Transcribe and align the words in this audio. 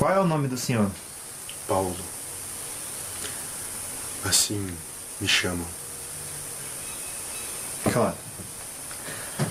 Qual 0.00 0.10
é 0.10 0.18
o 0.18 0.24
nome 0.24 0.48
do 0.48 0.56
senhor? 0.56 0.90
Paulo. 1.68 1.94
Assim 4.24 4.74
me 5.20 5.28
chamam. 5.28 5.66
Claro. 7.92 8.16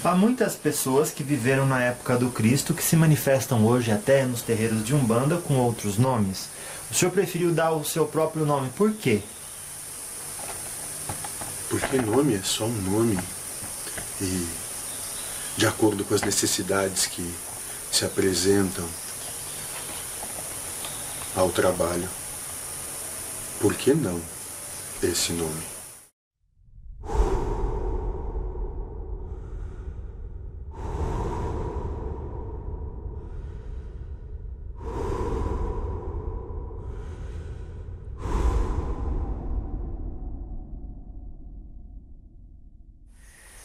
Há 0.03 0.15
muitas 0.15 0.55
pessoas 0.55 1.11
que 1.11 1.21
viveram 1.21 1.67
na 1.67 1.83
época 1.83 2.17
do 2.17 2.31
Cristo 2.31 2.73
que 2.73 2.81
se 2.81 2.95
manifestam 2.95 3.63
hoje 3.63 3.91
até 3.91 4.25
nos 4.25 4.41
terreiros 4.41 4.83
de 4.83 4.95
Umbanda 4.95 5.37
com 5.37 5.53
outros 5.53 5.99
nomes. 5.99 6.49
O 6.89 6.95
senhor 6.95 7.11
preferiu 7.11 7.51
dar 7.51 7.69
o 7.73 7.85
seu 7.85 8.07
próprio 8.07 8.43
nome, 8.43 8.71
por 8.71 8.91
quê? 8.93 9.21
Porque 11.69 11.97
nome 11.97 12.33
é 12.33 12.41
só 12.41 12.65
um 12.65 12.81
nome. 12.89 13.19
E 14.19 14.47
de 15.57 15.67
acordo 15.67 16.03
com 16.03 16.15
as 16.15 16.23
necessidades 16.23 17.05
que 17.05 17.35
se 17.91 18.03
apresentam 18.03 18.89
ao 21.39 21.49
trabalho. 21.49 22.09
Por 23.61 23.73
que 23.73 23.93
não 23.93 24.21
esse 25.01 25.31
nome? 25.31 25.63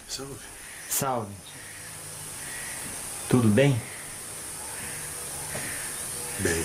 Salve. 0.09 0.35
Salve. 0.89 1.35
Tudo 3.29 3.49
bem? 3.49 3.77
Bem, 6.39 6.65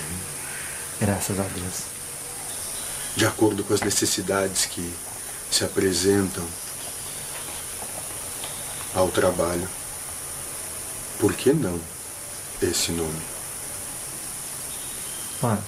Graças 0.99 1.39
a 1.39 1.44
Deus. 1.44 1.99
de 3.16 3.26
acordo 3.26 3.63
com 3.63 3.73
as 3.73 3.81
necessidades 3.81 4.66
que 4.66 4.94
se 5.52 5.64
apresentam 5.64 6.45
ao 8.94 9.09
trabalho. 9.09 9.67
Por 11.19 11.33
que 11.33 11.52
não 11.52 11.80
esse 12.61 12.91
nome? 12.91 13.22
Mano, 15.41 15.64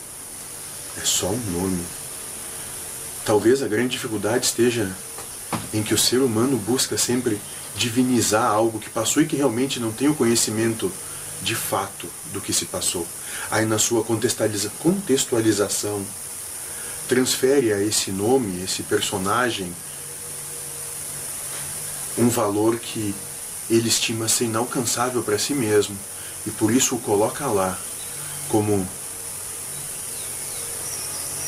É 1.02 1.06
só 1.06 1.28
um 1.28 1.52
nome. 1.52 1.84
Talvez 3.26 3.62
a 3.64 3.68
grande 3.68 3.90
dificuldade 3.90 4.46
esteja 4.46 4.90
em 5.74 5.82
que 5.84 5.94
o 5.94 5.98
ser 5.98 6.22
humano 6.22 6.58
busca 6.58 6.98
sempre 6.98 7.40
divinizar 7.76 8.46
algo 8.46 8.80
que 8.80 8.90
passou 8.90 9.24
e 9.24 9.26
que 9.26 9.38
realmente 9.38 9.80
não 9.80 9.92
tem 9.92 10.10
o 10.10 10.16
conhecimento 10.16 10.92
de 11.42 11.56
fato 11.56 12.08
do 12.32 12.40
que 12.42 12.54
se 12.54 12.66
passou. 12.66 13.08
Aí 13.50 13.66
na 13.66 13.80
sua 13.80 14.04
contextualiza- 14.04 14.72
contextualização 14.80 16.06
transfere 17.08 17.74
a 17.74 17.82
esse 17.82 18.12
nome, 18.12 18.64
esse 18.64 18.84
personagem, 18.84 19.74
um 22.18 22.30
valor 22.30 22.78
que 22.78 23.14
ele 23.70 23.88
estima 23.88 24.28
ser 24.28 24.46
inalcançável 24.46 25.24
para 25.24 25.40
si 25.40 25.54
mesmo 25.54 25.98
e 26.46 26.52
por 26.52 26.72
isso 26.72 26.96
o 26.96 27.00
coloca 27.00 27.46
lá 27.48 27.78
como 28.50 28.88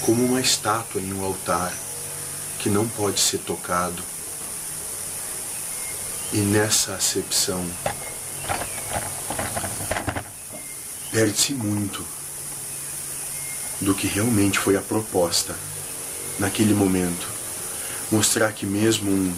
como 0.05 0.25
uma 0.25 0.41
estátua 0.41 0.99
em 0.99 1.13
um 1.13 1.23
altar 1.23 1.73
que 2.59 2.69
não 2.69 2.85
pode 2.87 3.19
ser 3.21 3.37
tocado. 3.39 4.03
E 6.33 6.37
nessa 6.37 6.93
acepção 6.95 7.65
perde-se 11.13 11.53
muito 11.53 12.03
do 13.79 13.93
que 13.93 14.07
realmente 14.07 14.57
foi 14.57 14.75
a 14.75 14.81
proposta 14.81 15.55
naquele 16.39 16.73
momento. 16.73 17.27
Mostrar 18.11 18.51
que 18.51 18.65
mesmo 18.65 19.11
um, 19.11 19.33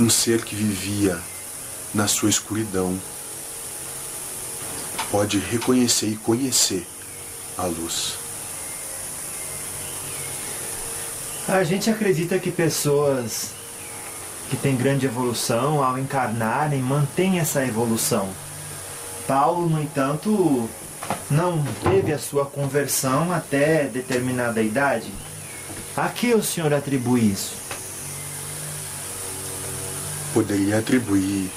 um 0.00 0.10
ser 0.10 0.44
que 0.44 0.54
vivia 0.54 1.18
na 1.94 2.06
sua 2.06 2.28
escuridão 2.28 3.00
pode 5.10 5.38
reconhecer 5.38 6.08
e 6.08 6.16
conhecer 6.16 6.86
a 7.56 7.64
luz. 7.64 8.18
a 11.46 11.62
gente 11.62 11.90
acredita 11.90 12.38
que 12.38 12.50
pessoas 12.50 13.50
que 14.48 14.56
têm 14.56 14.76
grande 14.76 15.06
evolução, 15.06 15.84
ao 15.84 15.98
encarnarem, 15.98 16.80
mantêm 16.80 17.38
essa 17.38 17.64
evolução. 17.64 18.30
Paulo, 19.26 19.68
no 19.68 19.80
entanto, 19.80 20.68
não 21.30 21.62
teve 21.82 22.12
a 22.12 22.18
sua 22.18 22.44
conversão 22.44 23.32
até 23.32 23.84
determinada 23.84 24.62
idade. 24.62 25.12
A 25.96 26.08
que 26.08 26.34
o 26.34 26.42
senhor 26.42 26.72
atribui 26.72 27.20
isso? 27.20 27.54
Poderia 30.32 30.78
atribuir 30.78 31.50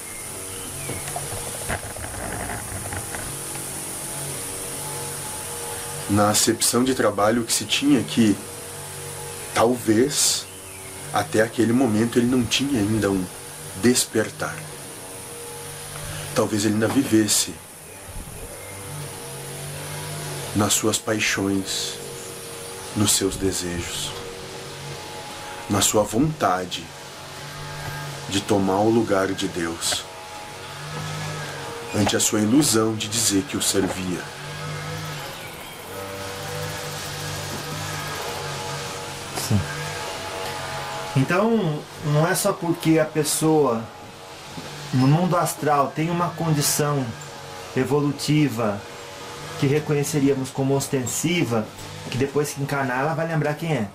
na 6.10 6.30
acepção 6.30 6.84
de 6.84 6.94
trabalho 6.94 7.44
que 7.44 7.52
se 7.52 7.66
tinha 7.66 8.02
que 8.04 8.38
talvez 9.54 10.46
até 11.14 11.42
aquele 11.42 11.74
momento 11.74 12.20
ele 12.20 12.28
não 12.28 12.44
tinha 12.44 12.80
ainda 12.80 13.10
um 13.10 13.26
despertar. 13.82 14.56
Talvez 16.38 16.66
ele 16.66 16.76
ainda 16.76 16.88
vivesse 16.88 17.52
nas 20.56 20.72
suas 20.72 21.00
paixões, 21.00 21.96
nos 22.96 23.14
seus 23.14 23.36
desejos, 23.36 24.12
na 25.68 25.82
sua 25.82 26.04
vontade 26.04 26.86
de 28.30 28.40
tomar 28.40 28.82
o 28.82 28.90
lugar 28.92 29.30
de 29.30 29.48
Deus, 29.48 30.04
ante 31.96 32.16
a 32.16 32.20
sua 32.20 32.40
ilusão 32.40 32.94
de 32.94 33.08
dizer 33.08 33.42
que 33.46 33.58
o 33.58 33.62
servia. 33.62 34.22
Sim. 39.50 39.60
Então, 41.16 41.82
não 42.06 42.28
é 42.28 42.36
só 42.36 42.54
porque 42.54 43.00
a 43.00 43.06
pessoa 43.06 43.84
no 44.94 45.08
mundo 45.08 45.36
astral 45.36 45.92
tem 45.96 46.10
uma 46.10 46.30
condição 46.30 47.06
evolutiva 47.76 48.82
que 49.60 49.68
reconheceríamos 49.68 50.50
como 50.50 50.76
ostensiva, 50.76 51.68
que 52.10 52.18
depois 52.18 52.54
que 52.54 52.62
encarnar 52.62 53.00
ela 53.00 53.14
vai 53.14 53.28
lembrar 53.28 53.56
quem 53.56 53.74
é. 53.74 53.88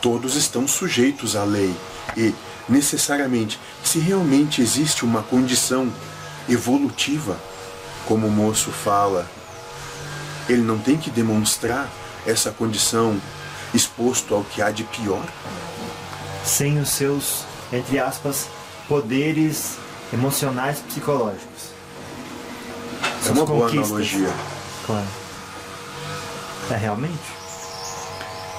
Todos 0.00 0.36
estão 0.36 0.66
sujeitos 0.66 1.36
à 1.36 1.44
lei 1.44 1.74
e, 2.16 2.34
necessariamente, 2.68 3.58
se 3.82 3.98
realmente 3.98 4.62
existe 4.62 5.04
uma 5.04 5.22
condição 5.22 5.92
evolutiva, 6.48 7.38
como 8.06 8.26
o 8.26 8.30
moço 8.30 8.70
fala, 8.70 9.28
ele 10.48 10.62
não 10.62 10.78
tem 10.78 10.96
que 10.96 11.10
demonstrar 11.10 11.90
essa 12.24 12.50
condição 12.50 13.20
exposto 13.74 14.34
ao 14.34 14.44
que 14.44 14.62
há 14.62 14.70
de 14.70 14.84
pior? 14.84 15.24
Sem 16.44 16.78
os 16.78 16.90
seus, 16.90 17.44
entre 17.72 17.98
aspas, 17.98 18.46
poderes 18.88 19.76
emocionais 20.16 20.78
psicológicos. 20.80 21.70
É 23.26 23.30
uma 23.30 23.44
boa 23.44 23.68
analogia. 23.68 24.32
Claro. 24.86 25.06
É 26.70 26.76
realmente. 26.76 27.36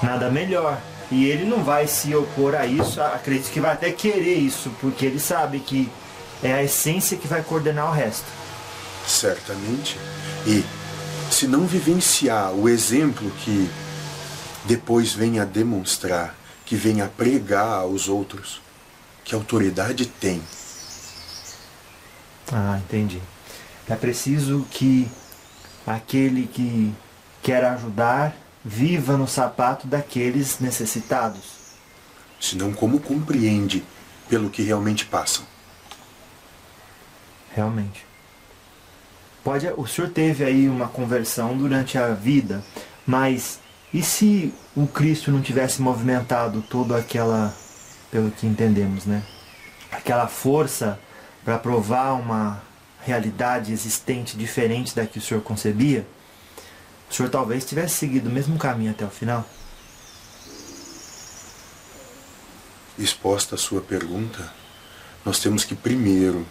Nada 0.02 0.30
melhor. 0.30 0.80
E 1.10 1.26
ele 1.26 1.44
não 1.44 1.64
vai 1.64 1.86
se 1.86 2.14
opor 2.14 2.54
a 2.54 2.66
isso, 2.66 3.00
acredito 3.00 3.50
que 3.50 3.60
vai 3.60 3.72
até 3.72 3.90
querer 3.90 4.34
isso, 4.34 4.70
porque 4.80 5.06
ele 5.06 5.18
sabe 5.18 5.58
que 5.58 5.90
é 6.42 6.52
a 6.52 6.62
essência 6.62 7.16
que 7.16 7.26
vai 7.26 7.42
coordenar 7.42 7.88
o 7.88 7.92
resto. 7.92 8.26
Certamente. 9.06 9.98
E 10.46 10.62
se 11.30 11.46
não 11.46 11.66
vivenciar 11.66 12.52
o 12.52 12.68
exemplo 12.68 13.30
que 13.42 13.70
depois 14.66 15.14
vem 15.14 15.40
a 15.40 15.46
demonstrar, 15.46 16.34
que 16.66 16.76
vem 16.76 17.00
a 17.00 17.06
pregar 17.06 17.80
aos 17.80 18.06
outros, 18.06 18.60
que 19.24 19.34
autoridade 19.34 20.04
tem? 20.04 20.42
Ah, 22.52 22.78
entendi. 22.78 23.20
É 23.88 23.94
preciso 23.94 24.66
que 24.70 25.08
aquele 25.86 26.46
que 26.46 26.94
quer 27.42 27.64
ajudar 27.64 28.34
viva 28.64 29.16
no 29.16 29.26
sapato 29.26 29.86
daqueles 29.86 30.58
necessitados. 30.60 31.58
Senão, 32.40 32.72
como 32.72 33.00
compreende 33.00 33.84
pelo 34.28 34.50
que 34.50 34.62
realmente 34.62 35.06
passam? 35.06 35.44
Realmente. 37.54 38.06
Pode, 39.42 39.66
o 39.76 39.86
senhor 39.86 40.10
teve 40.10 40.44
aí 40.44 40.68
uma 40.68 40.88
conversão 40.88 41.56
durante 41.56 41.96
a 41.96 42.12
vida, 42.12 42.62
mas 43.06 43.58
e 43.92 44.02
se 44.02 44.52
o 44.76 44.86
Cristo 44.86 45.30
não 45.30 45.40
tivesse 45.40 45.80
movimentado 45.80 46.62
toda 46.62 46.98
aquela, 46.98 47.54
pelo 48.10 48.30
que 48.30 48.46
entendemos, 48.46 49.06
né? 49.06 49.22
Aquela 49.90 50.28
força 50.28 51.00
para 51.48 51.58
provar 51.58 52.12
uma 52.12 52.62
realidade 53.00 53.72
existente 53.72 54.36
diferente 54.36 54.94
da 54.94 55.06
que 55.06 55.18
o 55.18 55.22
senhor 55.22 55.42
concebia, 55.42 56.06
o 57.10 57.14
senhor 57.14 57.30
talvez 57.30 57.64
tivesse 57.64 57.94
seguido 57.94 58.28
o 58.28 58.30
mesmo 58.30 58.58
caminho 58.58 58.90
até 58.90 59.06
o 59.06 59.08
final? 59.08 59.48
Exposta 62.98 63.54
a 63.54 63.58
sua 63.58 63.80
pergunta, 63.80 64.52
nós 65.24 65.38
temos 65.38 65.64
que 65.64 65.74
primeiro 65.74 66.46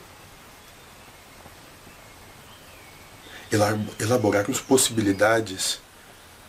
elaborar 4.00 4.50
as 4.50 4.60
possibilidades 4.60 5.80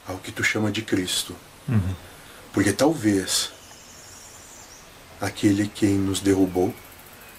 ao 0.07 0.17
que 0.17 0.33
tu 0.33 0.43
chama 0.43 0.73
de 0.73 0.81
Cristo. 0.81 1.37
Uhum. 1.69 1.95
Porque 2.55 2.73
talvez 2.73 3.53
aquele 5.21 5.69
quem 5.69 5.99
nos 5.99 6.21
derrubou 6.21 6.75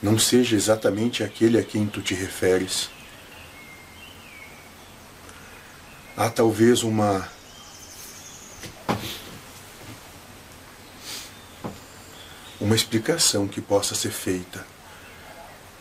não 0.02 0.18
seja 0.18 0.56
exatamente 0.56 1.24
aquele 1.24 1.58
a 1.58 1.64
quem 1.64 1.86
tu 1.86 2.02
te 2.02 2.14
referes. 2.14 2.90
Há 6.16 6.30
talvez 6.30 6.84
uma 6.84 7.28
uma 12.60 12.76
explicação 12.76 13.48
que 13.48 13.62
possa 13.62 13.96
ser 13.96 14.12
feita 14.12 14.66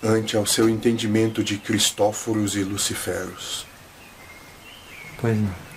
ante 0.02 0.36
ao 0.36 0.46
seu 0.46 0.68
entendimento 0.68 1.42
de 1.42 1.58
Cristóforos 1.58 2.54
e 2.54 2.62
Luciferos. 2.62 3.66
Pois 5.20 5.36
não. 5.36 5.68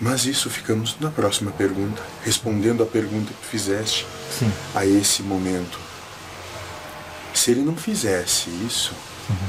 Mas 0.00 0.26
isso 0.26 0.50
ficamos 0.50 0.98
na 0.98 1.08
próxima 1.08 1.52
pergunta, 1.52 2.02
respondendo 2.24 2.82
à 2.82 2.86
pergunta 2.86 3.32
que 3.32 3.46
fizeste 3.46 4.04
Sim. 4.30 4.52
a 4.74 4.84
esse 4.84 5.22
momento. 5.22 5.78
Se 7.44 7.50
ele 7.50 7.60
não 7.60 7.76
fizesse 7.76 8.48
isso, 8.66 8.94
uhum. 9.28 9.48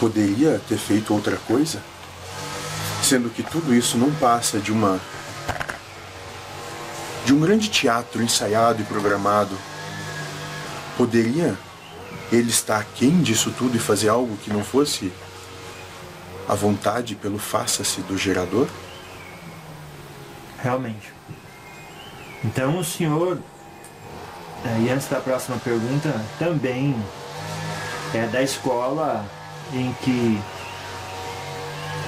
poderia 0.00 0.58
ter 0.66 0.78
feito 0.78 1.12
outra 1.12 1.36
coisa? 1.36 1.82
Sendo 3.02 3.28
que 3.28 3.42
tudo 3.42 3.74
isso 3.74 3.98
não 3.98 4.10
passa 4.14 4.58
de 4.58 4.72
uma 4.72 4.98
de 7.26 7.34
um 7.34 7.40
grande 7.40 7.68
teatro 7.68 8.22
ensaiado 8.22 8.80
e 8.80 8.84
programado. 8.86 9.54
Poderia 10.96 11.54
ele 12.32 12.48
estar 12.48 12.78
aquém 12.78 13.20
disso 13.20 13.50
tudo 13.50 13.76
e 13.76 13.78
fazer 13.78 14.08
algo 14.08 14.38
que 14.38 14.50
não 14.50 14.64
fosse 14.64 15.12
a 16.48 16.54
vontade 16.54 17.14
pelo 17.14 17.38
faça-se 17.38 18.00
do 18.00 18.16
gerador? 18.16 18.66
Realmente. 20.62 21.12
Então 22.42 22.78
o 22.78 22.84
senhor, 22.84 23.38
e 24.80 24.90
antes 24.90 25.08
da 25.08 25.20
próxima 25.20 25.58
pergunta, 25.58 26.14
também 26.38 26.96
é 28.14 28.26
da 28.26 28.42
escola 28.42 29.24
em 29.72 29.92
que 30.02 30.40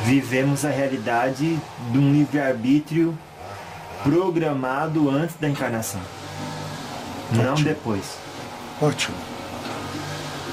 vivemos 0.04 0.64
a 0.64 0.70
realidade 0.70 1.58
de 1.90 1.98
um 1.98 2.12
livre-arbítrio 2.12 3.16
programado 4.02 5.10
antes 5.10 5.36
da 5.36 5.48
encarnação. 5.48 6.00
Ótimo. 7.30 7.42
Não 7.42 7.54
depois. 7.54 8.18
Ótimo. 8.80 9.16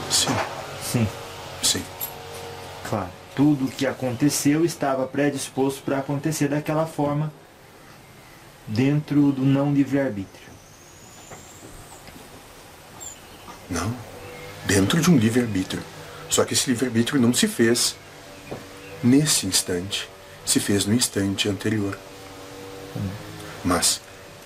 Sim. 0.09 0.35
Sim. 0.81 1.07
Sim. 1.61 1.83
Claro. 2.89 3.09
Tudo 3.35 3.65
o 3.65 3.67
que 3.67 3.85
aconteceu 3.85 4.63
estava 4.63 5.05
predisposto 5.05 5.81
para 5.83 5.99
acontecer 5.99 6.47
daquela 6.47 6.85
forma 6.85 7.31
dentro 8.67 9.31
do 9.31 9.43
não 9.43 9.73
livre-arbítrio. 9.73 10.54
Não. 13.69 13.95
Dentro 14.65 14.99
de 15.01 15.09
um 15.09 15.17
livre-arbítrio. 15.17 15.81
Só 16.29 16.43
que 16.43 16.53
esse 16.53 16.69
livre-arbítrio 16.69 17.21
não 17.21 17.33
se 17.33 17.47
fez 17.47 17.95
nesse 19.03 19.45
instante. 19.45 20.09
Se 20.45 20.59
fez 20.59 20.85
no 20.85 20.93
instante 20.93 21.49
anterior. 21.49 21.97
Hum. 22.95 23.09
Mas 23.63 24.01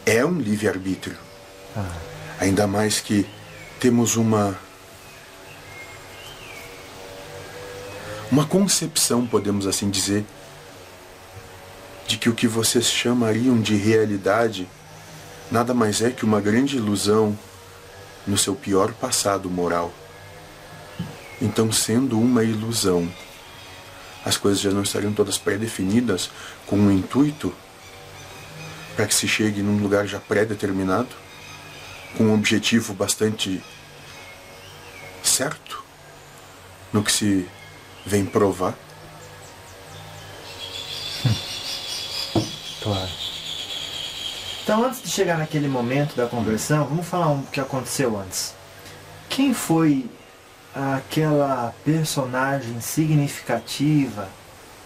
é 0.05 0.25
um 0.25 0.39
livre-arbítrio. 0.39 1.17
Ah. 1.75 1.91
Ainda 2.39 2.67
mais 2.67 2.99
que 2.99 3.25
temos 3.79 4.15
uma 4.15 4.57
uma 8.31 8.45
concepção, 8.45 9.25
podemos 9.25 9.65
assim 9.65 9.89
dizer, 9.89 10.23
de 12.07 12.17
que 12.17 12.29
o 12.29 12.33
que 12.33 12.47
vocês 12.47 12.85
chamariam 12.85 13.59
de 13.59 13.75
realidade 13.75 14.67
nada 15.51 15.73
mais 15.73 16.01
é 16.01 16.11
que 16.11 16.25
uma 16.25 16.39
grande 16.39 16.77
ilusão 16.77 17.37
no 18.29 18.37
seu 18.37 18.55
pior 18.55 18.93
passado 18.93 19.49
moral. 19.49 19.91
Então, 21.41 21.71
sendo 21.71 22.19
uma 22.19 22.43
ilusão, 22.43 23.11
as 24.23 24.37
coisas 24.37 24.61
já 24.61 24.69
não 24.69 24.83
estariam 24.83 25.11
todas 25.11 25.37
pré-definidas 25.37 26.29
com 26.67 26.77
um 26.77 26.91
intuito 26.91 27.53
para 28.95 29.07
que 29.07 29.15
se 29.15 29.27
chegue 29.27 29.61
num 29.61 29.81
lugar 29.81 30.05
já 30.05 30.19
pré-determinado, 30.19 31.09
com 32.17 32.25
um 32.25 32.33
objetivo 32.33 32.93
bastante 32.93 33.63
certo 35.23 35.83
no 36.91 37.03
que 37.03 37.11
se 37.11 37.47
vem 38.05 38.25
provar. 38.25 38.75
Então, 44.69 44.83
antes 44.83 45.01
de 45.01 45.09
chegar 45.09 45.35
naquele 45.35 45.67
momento 45.67 46.15
da 46.15 46.27
conversão, 46.27 46.85
vamos 46.85 47.07
falar 47.07 47.29
um 47.29 47.41
que 47.41 47.59
aconteceu 47.59 48.19
antes. 48.19 48.53
Quem 49.27 49.51
foi 49.51 50.07
aquela 50.75 51.73
personagem 51.83 52.79
significativa 52.79 54.29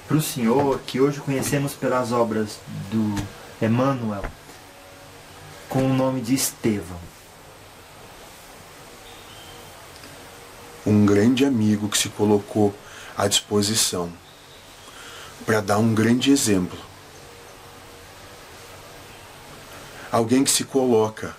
para 0.07 0.15
o 0.15 0.21
Senhor 0.21 0.80
que 0.88 1.01
hoje 1.01 1.19
conhecemos 1.19 1.74
pelas 1.74 2.13
obras 2.13 2.59
do 2.89 3.13
Emmanuel 3.62 4.24
com 5.68 5.83
o 5.83 5.94
nome 5.94 6.21
de 6.21 6.33
Estevão? 6.33 6.97
Um 10.86 11.06
grande 11.06 11.44
amigo 11.44 11.89
que 11.89 11.97
se 11.97 12.07
colocou 12.07 12.74
à 13.18 13.27
disposição 13.27 14.09
para 15.45 15.59
dar 15.59 15.77
um 15.77 15.94
grande 15.94 16.31
exemplo. 16.31 16.92
Alguém 20.13 20.44
que 20.44 20.51
se 20.51 20.63
coloca 20.63 21.36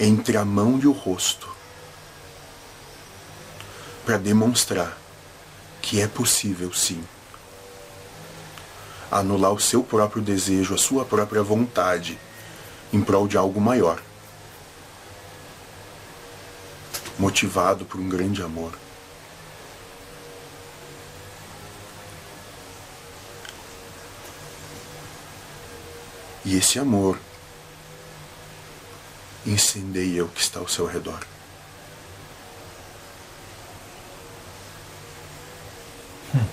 entre 0.00 0.38
a 0.38 0.44
mão 0.44 0.80
e 0.82 0.86
o 0.86 0.92
rosto 0.92 1.54
para 4.06 4.16
demonstrar 4.16 4.96
que 5.82 6.00
é 6.00 6.08
possível 6.08 6.72
sim 6.72 7.04
anular 9.10 9.52
o 9.52 9.60
seu 9.60 9.82
próprio 9.82 10.22
desejo, 10.22 10.74
a 10.74 10.78
sua 10.78 11.04
própria 11.04 11.42
vontade 11.42 12.18
em 12.90 13.02
prol 13.02 13.28
de 13.28 13.36
algo 13.36 13.60
maior, 13.60 14.00
motivado 17.18 17.84
por 17.84 18.00
um 18.00 18.08
grande 18.08 18.42
amor. 18.42 18.72
E 26.44 26.56
esse 26.56 26.78
amor 26.78 27.18
incendeia 29.46 30.24
o 30.24 30.28
que 30.28 30.40
está 30.40 30.60
ao 30.60 30.68
seu 30.68 30.86
redor. 30.86 31.20
Hum. 36.34 36.44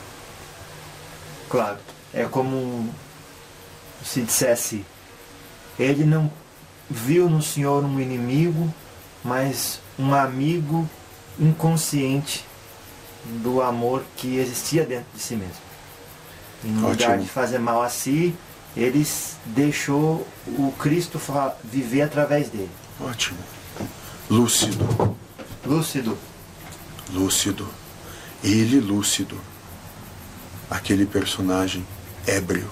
Claro, 1.50 1.80
é 2.14 2.26
como 2.26 2.94
se 4.04 4.22
dissesse: 4.22 4.86
ele 5.78 6.06
não 6.06 6.32
viu 6.90 7.30
no 7.30 7.42
Senhor 7.42 7.84
um 7.84 8.00
inimigo, 8.00 8.74
mas 9.24 9.80
um 9.98 10.14
amigo 10.14 10.90
inconsciente 11.40 12.46
do 13.26 13.62
amor 13.62 14.04
que 14.18 14.38
existia 14.38 14.86
dentro 14.86 15.08
de 15.14 15.22
si 15.22 15.36
mesmo. 15.36 15.62
Em 16.64 16.76
lugar 16.76 16.92
Ótimo. 16.92 17.24
de 17.24 17.30
fazer 17.30 17.60
mal 17.60 17.82
a 17.82 17.90
si, 17.90 18.36
ele 18.76 19.06
deixou 19.46 20.26
o 20.48 20.74
Cristo 20.80 21.20
viver 21.64 22.04
através 22.04 22.50
dele. 22.50 22.72
Ótimo. 23.00 23.40
Lúcido. 24.30 25.18
Lúcido. 25.66 26.18
Lúcido. 27.12 27.68
Ele 28.44 28.80
lúcido. 28.80 29.40
Aquele 30.70 31.06
personagem 31.06 31.86
ébrio. 32.26 32.70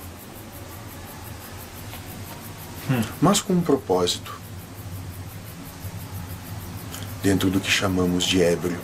Hum. 2.89 3.03
Mas 3.21 3.41
com 3.41 3.53
um 3.53 3.61
propósito. 3.61 4.39
Dentro 7.21 7.49
do 7.49 7.59
que 7.59 7.69
chamamos 7.69 8.23
de 8.23 8.41
ébrio. 8.41 8.79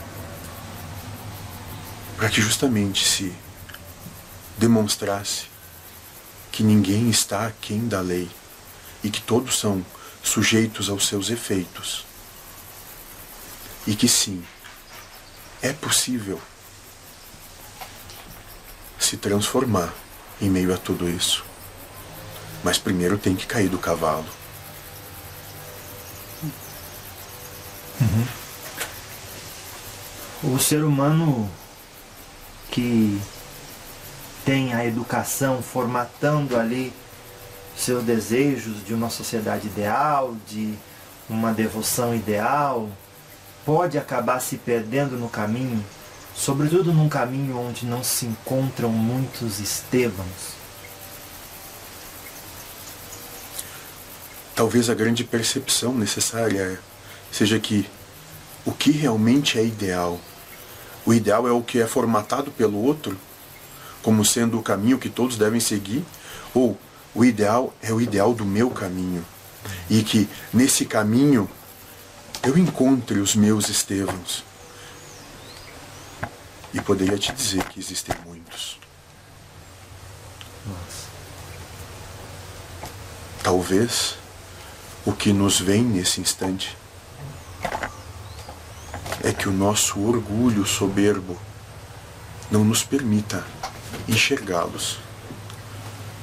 Para 2.18 2.30
que 2.30 2.42
justamente 2.42 3.08
se 3.08 3.34
demonstrasse 4.58 5.55
que 6.56 6.64
ninguém 6.64 7.10
está 7.10 7.46
aquém 7.48 7.86
da 7.86 8.00
lei 8.00 8.32
e 9.04 9.10
que 9.10 9.20
todos 9.20 9.60
são 9.60 9.86
sujeitos 10.24 10.90
aos 10.90 11.06
seus 11.06 11.30
efeitos. 11.30 12.06
E 13.86 13.94
que 13.94 14.08
sim, 14.08 14.42
é 15.62 15.74
possível 15.74 16.42
se 18.98 19.18
transformar 19.18 19.94
em 20.42 20.50
meio 20.50 20.74
a 20.74 20.78
tudo 20.78 21.10
isso. 21.10 21.44
Mas 22.64 22.78
primeiro 22.78 23.18
tem 23.18 23.36
que 23.36 23.46
cair 23.46 23.68
do 23.68 23.78
cavalo. 23.78 24.26
Uhum. 28.00 28.28
O 30.54 30.58
ser 30.60 30.86
humano 30.86 31.52
que 32.72 33.22
tem 34.46 34.76
a 34.76 34.86
educação 34.86 35.62
formatando 35.62 36.56
ali 36.56 36.94
seus 37.76 38.04
desejos 38.04 38.86
de 38.86 38.94
uma 38.94 39.10
sociedade 39.10 39.68
ideal, 39.68 40.36
de 40.48 40.76
uma 41.28 41.52
devoção 41.52 42.16
ideal, 42.16 42.88
pode 43.66 43.98
acabar 43.98 44.40
se 44.40 44.58
perdendo 44.58 45.18
no 45.18 45.28
caminho, 45.28 45.84
sobretudo 46.36 46.94
num 46.94 47.10
caminho 47.10 47.58
onde 47.58 47.86
não 47.86 48.04
se 48.04 48.28
encontram 48.28 48.90
muitos 48.90 49.60
Estevãos. 49.60 50.56
Talvez 54.56 54.90
a 54.90 54.94
grande 54.94 55.24
percepção 55.24 55.94
necessária 55.94 56.80
seja 57.32 57.60
que 57.60 57.90
o 58.64 58.72
que 58.72 58.92
realmente 58.92 59.60
é 59.60 59.66
ideal, 59.66 60.20
o 61.06 61.14
ideal 61.14 61.48
é 61.48 61.52
o 61.52 61.62
que 61.62 61.82
é 61.82 61.88
formatado 61.88 62.52
pelo 62.52 62.82
outro, 62.82 63.18
como 64.06 64.24
sendo 64.24 64.60
o 64.60 64.62
caminho 64.62 65.00
que 65.00 65.10
todos 65.10 65.36
devem 65.36 65.60
seguir, 65.60 66.06
ou 66.54 66.78
o 67.16 67.26
ideal 67.26 67.74
é 67.82 67.92
o 67.92 68.00
ideal 68.00 68.36
do 68.36 68.46
meu 68.46 68.70
caminho, 68.70 69.26
e 69.90 70.04
que 70.04 70.30
nesse 70.54 70.86
caminho 70.86 71.50
eu 72.44 72.56
encontre 72.56 73.18
os 73.18 73.36
meus 73.36 73.68
Estevãos. 73.68 74.44
E 76.72 76.80
poderia 76.80 77.18
te 77.18 77.32
dizer 77.32 77.64
que 77.64 77.80
existem 77.80 78.16
muitos. 78.24 78.80
Nossa. 80.68 81.08
Talvez 83.42 84.18
o 85.04 85.14
que 85.14 85.34
nos 85.34 85.60
vem 85.60 85.82
nesse 85.82 86.22
instante 86.22 86.78
é 89.24 89.34
que 89.34 89.50
o 89.50 89.52
nosso 89.52 90.00
orgulho 90.00 90.64
soberbo 90.64 91.36
não 92.52 92.64
nos 92.64 92.84
permita 92.84 93.44
enxergá-los, 94.08 95.00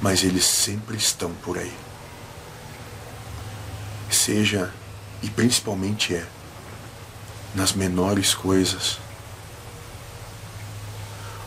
mas 0.01 0.23
eles 0.23 0.45
sempre 0.45 0.97
estão 0.97 1.33
por 1.43 1.59
aí. 1.59 1.73
Seja 4.11 4.73
e 5.23 5.31
principalmente 5.31 6.15
é 6.15 6.27
nas 7.55 7.73
menores 7.73 8.35
coisas. 8.35 8.99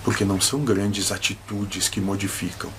Porque 0.04 0.24
não 0.24 0.40
são 0.40 0.64
grandes 0.64 1.12
atitudes 1.12 1.90
que 1.90 2.00
modificam. 2.00 2.72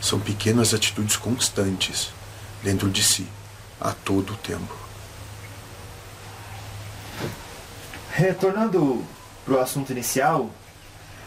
São 0.00 0.18
pequenas 0.18 0.72
atitudes 0.72 1.16
constantes 1.16 2.10
dentro 2.62 2.90
de 2.90 3.02
si 3.02 3.26
a 3.80 3.92
todo 3.92 4.32
o 4.32 4.36
tempo. 4.36 4.76
Retornando 8.12 9.04
para 9.44 9.54
o 9.54 9.60
assunto 9.60 9.90
inicial, 9.90 10.50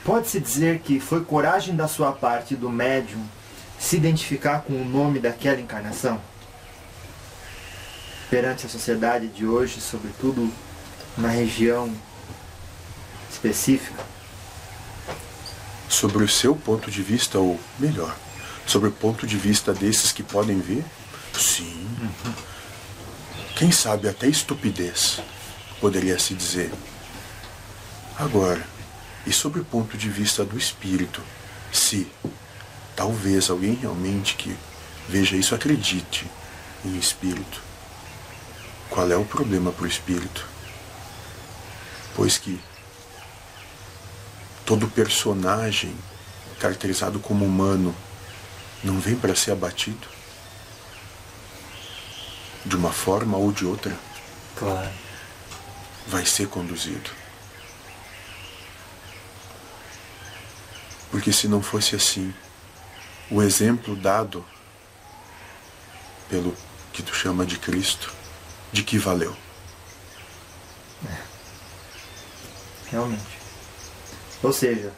pode-se 0.06 0.40
dizer 0.40 0.80
que 0.80 1.02
foi 1.02 1.26
coragem 1.26 1.76
da 1.76 1.88
sua 1.88 2.14
parte 2.14 2.56
do 2.56 2.70
médium 2.70 3.26
se 3.78 3.98
identificar 3.98 4.62
com 4.62 4.74
o 4.74 4.86
nome 4.86 5.20
daquela 5.20 5.60
encarnação? 5.60 6.22
perante 8.30 8.66
a 8.66 8.70
sociedade 8.70 9.28
de 9.28 9.46
hoje, 9.46 9.80
sobretudo 9.80 10.52
na 11.18 11.30
região 11.30 11.90
específica? 13.32 14.04
Sobre 15.88 16.24
o 16.24 16.28
seu 16.28 16.56
ponto 16.56 16.90
de 16.90 17.02
vista, 17.02 17.40
ou 17.40 17.60
melhor, 17.80 18.16
sobre 18.66 18.90
o 18.90 18.92
ponto 18.92 19.26
de 19.26 19.38
vista 19.38 19.74
desses 19.74 20.12
que 20.12 20.24
podem 20.24 20.60
ver? 20.60 20.84
Sim. 21.34 21.88
Uhum. 22.02 22.34
Quem 23.56 23.72
sabe 23.72 24.10
até 24.10 24.28
estupidez, 24.28 25.22
poderia 25.80 26.20
se 26.20 26.34
dizer. 26.34 26.72
Agora, 28.18 28.66
e 29.26 29.34
sobre 29.34 29.60
o 29.60 29.66
ponto 29.66 29.98
de 29.98 30.10
vista 30.10 30.46
do 30.46 30.58
espírito, 30.58 31.22
se 31.72 32.08
talvez 32.96 33.50
alguém 33.50 33.74
realmente 33.74 34.36
que 34.36 34.56
veja 35.10 35.36
isso 35.36 35.56
acredite 35.56 36.26
em 36.84 36.98
espírito, 36.98 37.62
qual 38.90 39.12
é 39.12 39.18
o 39.18 39.26
problema 39.26 39.72
para 39.72 39.84
o 39.84 39.88
espírito? 39.88 40.48
Pois 42.16 42.38
que 42.38 42.62
todo 44.66 44.88
personagem 44.88 45.96
caracterizado 46.60 47.20
como 47.20 47.46
humano 47.46 47.96
não 48.84 49.00
vem 49.00 49.16
para 49.16 49.36
ser 49.36 49.52
abatido? 49.52 50.08
De 52.66 52.76
uma 52.76 52.92
forma 52.92 53.38
ou 53.38 53.52
de 53.52 53.66
outra? 53.66 53.96
Claro. 54.56 54.90
Vai 56.08 56.26
ser 56.26 56.48
conduzido. 56.48 57.25
Porque 61.12 61.32
se 61.32 61.48
não 61.48 61.62
fosse 61.62 61.96
assim, 61.96 62.34
o 63.30 63.42
exemplo 63.42 63.96
dado 63.96 64.46
pelo 66.30 66.56
que 66.92 67.04
tu 67.04 67.14
chama 67.16 67.46
de 67.46 67.58
Cristo 67.58 68.14
de 68.72 68.84
que 68.84 68.98
valeu. 68.98 69.36
É. 71.08 71.18
Realmente. 72.92 73.40
Ou 74.44 74.52
seja, 74.52 74.92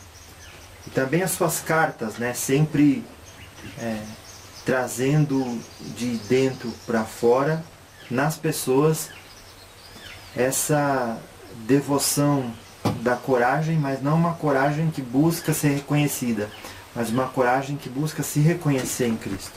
e 0.85 0.89
também 0.89 1.21
as 1.21 1.31
suas 1.31 1.59
cartas, 1.59 2.17
né, 2.17 2.33
sempre 2.33 3.05
é, 3.77 4.01
trazendo 4.65 5.61
de 5.95 6.17
dentro 6.29 6.71
para 6.85 7.03
fora 7.03 7.63
nas 8.09 8.37
pessoas 8.37 9.09
essa 10.35 11.19
devoção 11.65 12.53
da 13.07 13.15
coragem, 13.15 13.77
mas 13.77 14.01
não 14.01 14.15
uma 14.15 14.33
coragem 14.33 14.91
que 14.91 15.01
busca 15.01 15.53
ser 15.53 15.69
reconhecida, 15.69 16.51
mas 16.93 17.09
uma 17.09 17.29
coragem 17.29 17.77
que 17.77 17.87
busca 17.87 18.21
se 18.21 18.41
reconhecer 18.41 19.07
em 19.07 19.15
Cristo. 19.15 19.53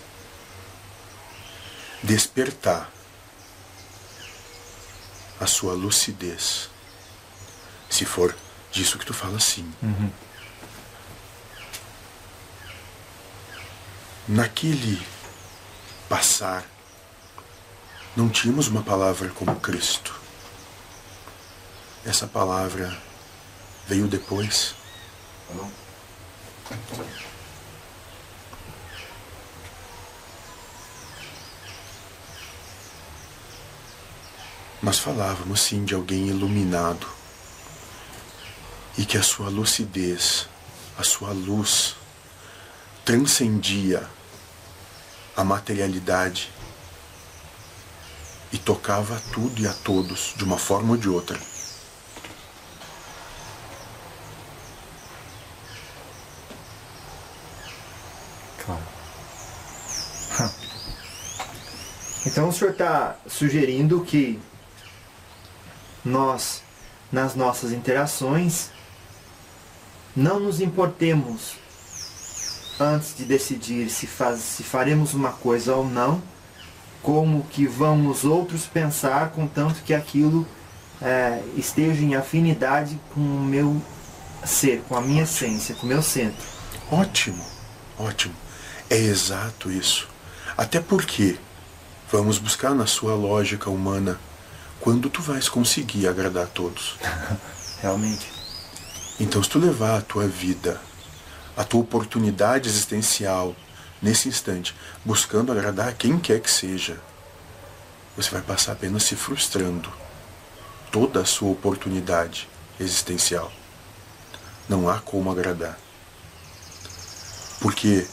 Despertar 2.00 2.88
a 5.40 5.46
sua 5.48 5.72
lucidez. 5.72 6.70
Se 7.90 8.04
for 8.04 8.36
disso 8.70 8.96
que 8.96 9.04
tu 9.04 9.12
fala 9.12 9.40
sim. 9.40 9.68
Uhum. 9.82 10.10
Naquele 14.28 15.04
passar, 16.08 16.64
não 18.16 18.28
tínhamos 18.28 18.68
uma 18.68 18.84
palavra 18.84 19.28
como 19.30 19.58
Cristo. 19.58 20.14
Essa 22.06 22.28
palavra 22.28 23.09
veio 23.90 24.06
depois. 24.06 24.76
Mas 34.80 35.00
falávamos 35.00 35.60
sim 35.60 35.84
de 35.84 35.92
alguém 35.92 36.28
iluminado 36.28 37.04
e 38.96 39.04
que 39.04 39.18
a 39.18 39.24
sua 39.24 39.48
lucidez, 39.48 40.48
a 40.96 41.02
sua 41.02 41.32
luz 41.32 41.96
transcendia 43.04 44.08
a 45.36 45.42
materialidade 45.42 46.48
e 48.52 48.58
tocava 48.58 49.16
a 49.16 49.20
tudo 49.32 49.60
e 49.60 49.66
a 49.66 49.74
todos 49.74 50.34
de 50.36 50.44
uma 50.44 50.58
forma 50.58 50.92
ou 50.92 50.96
de 50.96 51.08
outra. 51.08 51.59
Então 62.30 62.48
o 62.48 62.52
senhor 62.52 62.70
está 62.70 63.16
sugerindo 63.26 64.02
que 64.02 64.38
nós, 66.04 66.62
nas 67.10 67.34
nossas 67.34 67.72
interações, 67.72 68.70
não 70.14 70.38
nos 70.38 70.60
importemos 70.60 71.56
antes 72.78 73.16
de 73.16 73.24
decidir 73.24 73.90
se, 73.90 74.06
faz, 74.06 74.38
se 74.38 74.62
faremos 74.62 75.12
uma 75.12 75.32
coisa 75.32 75.74
ou 75.74 75.84
não, 75.84 76.22
como 77.02 77.42
que 77.50 77.66
vão 77.66 78.06
os 78.06 78.24
outros 78.24 78.64
pensar, 78.64 79.30
contanto 79.30 79.82
que 79.82 79.92
aquilo 79.92 80.46
é, 81.02 81.42
esteja 81.56 82.00
em 82.00 82.14
afinidade 82.14 82.96
com 83.12 83.20
o 83.20 83.40
meu 83.40 83.82
ser, 84.44 84.84
com 84.88 84.94
a 84.94 85.00
minha 85.00 85.24
essência, 85.24 85.74
com 85.74 85.84
o 85.84 85.88
meu 85.88 86.00
centro. 86.00 86.46
Ótimo, 86.92 87.44
ótimo. 87.98 88.34
É 88.88 88.96
exato 88.96 89.68
isso. 89.68 90.08
Até 90.56 90.78
porque 90.78 91.36
vamos 92.12 92.38
buscar 92.38 92.74
na 92.74 92.86
sua 92.86 93.14
lógica 93.14 93.70
humana 93.70 94.18
quando 94.80 95.08
tu 95.08 95.22
vais 95.22 95.48
conseguir 95.48 96.08
agradar 96.08 96.44
a 96.44 96.48
todos? 96.48 96.96
realmente. 97.80 98.26
Então, 99.18 99.42
se 99.42 99.48
tu 99.48 99.58
levar 99.58 99.98
a 99.98 100.02
tua 100.02 100.26
vida, 100.26 100.80
a 101.56 101.64
tua 101.64 101.80
oportunidade 101.80 102.68
existencial 102.68 103.54
nesse 104.00 104.28
instante, 104.28 104.74
buscando 105.04 105.52
agradar 105.52 105.88
a 105.88 105.92
quem 105.92 106.18
quer 106.18 106.40
que 106.40 106.50
seja, 106.50 106.98
você 108.16 108.30
vai 108.30 108.42
passar 108.42 108.72
apenas 108.72 109.04
se 109.04 109.14
frustrando 109.14 109.90
toda 110.90 111.20
a 111.20 111.24
sua 111.24 111.50
oportunidade 111.50 112.48
existencial. 112.78 113.52
Não 114.68 114.88
há 114.88 114.98
como 115.00 115.30
agradar. 115.30 115.78
Porque 117.60 118.06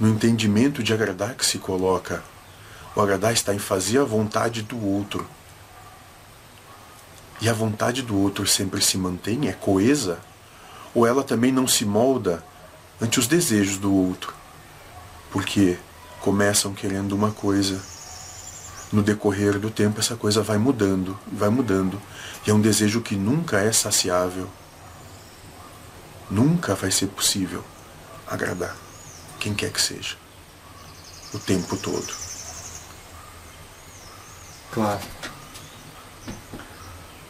no 0.00 0.08
entendimento 0.08 0.82
de 0.82 0.94
agradar 0.94 1.34
que 1.34 1.44
se 1.44 1.58
coloca, 1.58 2.24
o 2.96 3.02
agradar 3.02 3.34
está 3.34 3.54
em 3.54 3.58
fazer 3.58 3.98
a 3.98 4.04
vontade 4.04 4.62
do 4.62 4.82
outro. 4.82 5.28
E 7.38 7.48
a 7.48 7.52
vontade 7.52 8.00
do 8.00 8.18
outro 8.18 8.46
sempre 8.46 8.80
se 8.80 8.96
mantém, 8.96 9.48
é 9.48 9.52
coesa, 9.52 10.18
ou 10.94 11.06
ela 11.06 11.22
também 11.22 11.52
não 11.52 11.68
se 11.68 11.84
molda 11.84 12.42
ante 13.00 13.18
os 13.18 13.26
desejos 13.26 13.76
do 13.76 13.94
outro. 13.94 14.34
Porque 15.30 15.78
começam 16.20 16.72
querendo 16.72 17.12
uma 17.12 17.30
coisa 17.30 17.80
no 18.90 19.02
decorrer 19.02 19.58
do 19.58 19.70
tempo 19.70 20.00
essa 20.00 20.16
coisa 20.16 20.42
vai 20.42 20.58
mudando, 20.58 21.16
vai 21.30 21.50
mudando. 21.50 22.00
E 22.46 22.50
é 22.50 22.54
um 22.54 22.60
desejo 22.60 23.02
que 23.02 23.16
nunca 23.16 23.60
é 23.60 23.70
saciável. 23.70 24.48
Nunca 26.30 26.74
vai 26.74 26.90
ser 26.90 27.06
possível 27.08 27.62
agradar 28.26 28.89
quem 29.40 29.54
quer 29.54 29.72
que 29.72 29.80
seja. 29.80 30.16
O 31.34 31.38
tempo 31.38 31.76
todo. 31.76 32.12
Claro. 34.70 35.00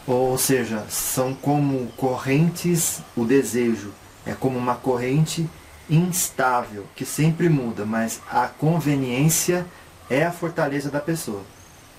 Ou 0.07 0.37
seja, 0.37 0.85
são 0.91 1.33
como 1.35 1.87
correntes, 1.97 3.01
o 3.17 3.25
desejo 3.25 3.93
é 4.27 4.35
como 4.35 4.59
uma 4.59 4.75
corrente 4.75 5.49
instável, 5.89 6.87
que 6.95 7.05
sempre 7.05 7.49
muda, 7.49 7.87
mas 7.87 8.21
a 8.31 8.47
conveniência 8.49 9.67
é 10.09 10.25
a 10.25 10.33
fortaleza 10.33 10.91
da 10.91 11.01
pessoa. 11.01 11.43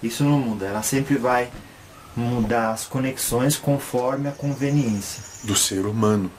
Isso 0.04 0.24
não 0.24 0.40
muda, 0.40 0.66
ela 0.66 0.84
sempre 0.84 1.16
vai 1.16 1.50
mudar 2.16 2.72
as 2.72 2.86
conexões 2.86 3.56
conforme 3.56 4.28
a 4.28 4.32
conveniência. 4.32 5.24
Do 5.44 5.56
ser 5.56 5.86
humano. 5.86 6.32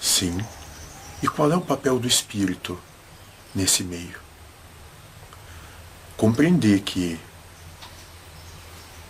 Sim. 0.00 0.38
E 1.22 1.28
qual 1.28 1.50
é 1.50 1.56
o 1.56 1.60
papel 1.60 1.98
do 1.98 2.06
espírito 2.06 2.78
nesse 3.54 3.82
meio? 3.82 4.20
Compreender 6.16 6.80
que 6.80 7.18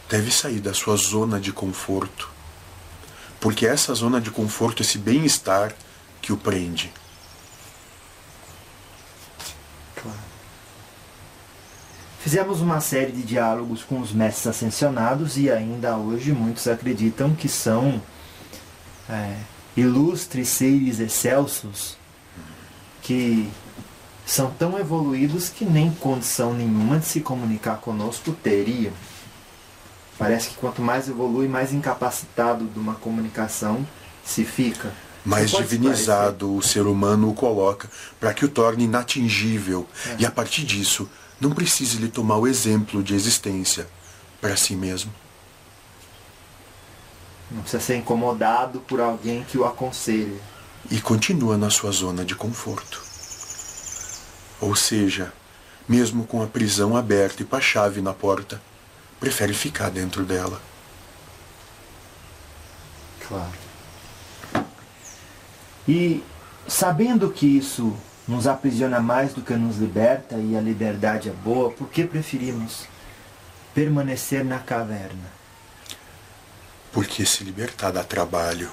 deve 0.09 0.31
sair 0.31 0.61
da 0.61 0.73
sua 0.73 0.97
zona 0.97 1.39
de 1.39 1.53
conforto, 1.53 2.31
porque 3.41 3.67
é 3.67 3.71
essa 3.71 3.95
zona 3.95 4.21
de 4.21 4.31
conforto, 4.31 4.83
esse 4.83 4.99
bem-estar 4.99 5.75
que 6.23 6.33
o 6.33 6.37
prende. 6.37 6.93
Fizemos 12.21 12.61
uma 12.61 12.81
série 12.81 13.13
de 13.13 13.23
diálogos 13.23 13.83
com 13.83 14.01
os 14.01 14.13
mestres 14.13 14.47
ascensionados 14.47 15.39
e 15.39 15.51
ainda 15.51 15.97
hoje 15.97 16.33
muitos 16.33 16.67
acreditam 16.69 17.35
que 17.35 17.49
são 17.49 18.03
é, 19.09 19.35
ilustres 19.81 20.49
seres 20.49 21.01
excelsos 21.01 21.97
que 23.03 23.49
são 24.27 24.51
tão 24.51 24.79
evoluídos 24.79 25.49
que 25.49 25.65
nem 25.65 25.91
condição 25.91 26.53
nenhuma 26.53 26.99
de 26.99 27.07
se 27.07 27.21
comunicar 27.21 27.79
conosco 27.79 28.33
teriam. 28.33 28.93
Parece 30.19 30.51
que 30.51 30.57
quanto 30.57 30.83
mais 30.83 31.09
evolui, 31.09 31.49
mais 31.49 31.73
incapacitado 31.73 32.67
de 32.67 32.79
uma 32.79 32.97
comunicação 32.97 33.87
se 34.25 34.45
fica. 34.45 34.93
Mais 35.25 35.51
divinizado 35.51 36.55
o 36.55 36.63
ser 36.63 36.87
humano 36.87 37.31
o 37.31 37.35
coloca 37.35 37.89
para 38.19 38.35
que 38.35 38.45
o 38.45 38.49
torne 38.49 38.85
inatingível. 38.85 39.87
É. 40.07 40.17
E 40.19 40.27
a 40.27 40.31
partir 40.31 40.65
disso, 40.65 41.09
não 41.41 41.51
precise 41.51 41.99
lhe 41.99 42.09
tomar 42.09 42.37
o 42.37 42.47
exemplo 42.47 43.03
de 43.03 43.15
existência 43.15 43.87
para 44.41 44.57
si 44.57 44.75
mesmo. 44.75 45.13
Não 47.51 47.63
precisa 47.63 47.83
ser 47.83 47.97
incomodado 47.97 48.81
por 48.81 49.01
alguém 49.01 49.43
que 49.43 49.57
o 49.57 49.65
aconselhe. 49.65 50.41
E 50.91 51.01
continua 51.01 51.57
na 51.57 51.71
sua 51.71 51.91
zona 51.91 52.25
de 52.25 52.35
conforto. 52.35 53.03
Ou 54.61 54.75
seja, 54.75 55.33
mesmo 55.89 56.27
com 56.27 56.43
a 56.43 56.47
prisão 56.47 56.97
aberta 56.97 57.43
e 57.43 57.47
com 57.47 57.57
a 57.57 57.61
chave 57.61 58.01
na 58.03 58.13
porta, 58.13 58.61
prefere 59.19 59.55
ficar 59.55 59.91
dentro 59.91 60.25
dela. 60.25 60.61
Claro. 63.27 63.69
E 65.87 66.23
sabendo 66.67 67.31
que 67.31 67.47
isso 67.47 67.97
nos 68.27 68.47
aprisiona 68.47 69.01
mais 69.01 69.33
do 69.33 69.41
que 69.41 69.55
nos 69.55 69.79
liberta 69.79 70.37
e 70.37 70.55
a 70.55 70.61
liberdade 70.61 71.31
é 71.31 71.33
boa, 71.33 71.71
por 71.71 71.89
que 71.89 72.05
preferimos 72.05 72.87
permanecer 73.75 74.45
na 74.45 74.59
caverna? 74.59 75.38
Porque 76.93 77.25
se 77.27 77.45
libertar 77.45 77.93
dá 77.93 78.03
trabalho. 78.03 78.71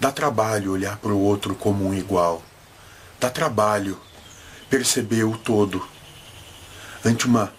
Dá 0.00 0.10
trabalho 0.10 0.72
olhar 0.72 0.96
para 0.96 1.12
o 1.12 1.20
outro 1.20 1.54
como 1.54 1.86
um 1.86 1.94
igual. 1.94 2.42
Dá 3.20 3.30
trabalho 3.30 4.00
perceber 4.68 5.24
o 5.24 5.38
todo 5.38 5.86
ante 7.04 7.26
uma 7.26 7.52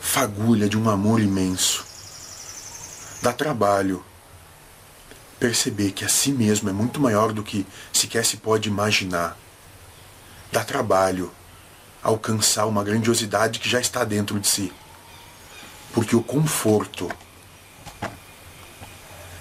fagulha 0.00 0.68
de 0.68 0.78
um 0.78 0.88
amor 0.88 1.20
imenso. 1.20 1.84
Dá 3.20 3.32
trabalho 3.32 4.04
perceber 5.38 5.92
que 5.92 6.04
a 6.04 6.08
si 6.08 6.32
mesmo 6.32 6.68
é 6.68 6.72
muito 6.72 7.00
maior 7.00 7.32
do 7.32 7.42
que 7.42 7.66
sequer 7.92 8.24
se 8.24 8.36
pode 8.36 8.68
imaginar. 8.68 9.36
Dá 10.52 10.64
trabalho 10.64 11.32
alcançar 12.02 12.66
uma 12.66 12.84
grandiosidade 12.84 13.58
que 13.58 13.68
já 13.68 13.80
está 13.80 14.04
dentro 14.04 14.38
de 14.38 14.46
si. 14.46 14.72
Porque 15.92 16.16
o 16.16 16.22
conforto 16.22 17.10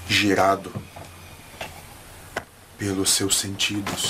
gerado 0.10 0.74
pelos 2.78 3.12
seus 3.12 3.38
sentidos. 3.38 4.06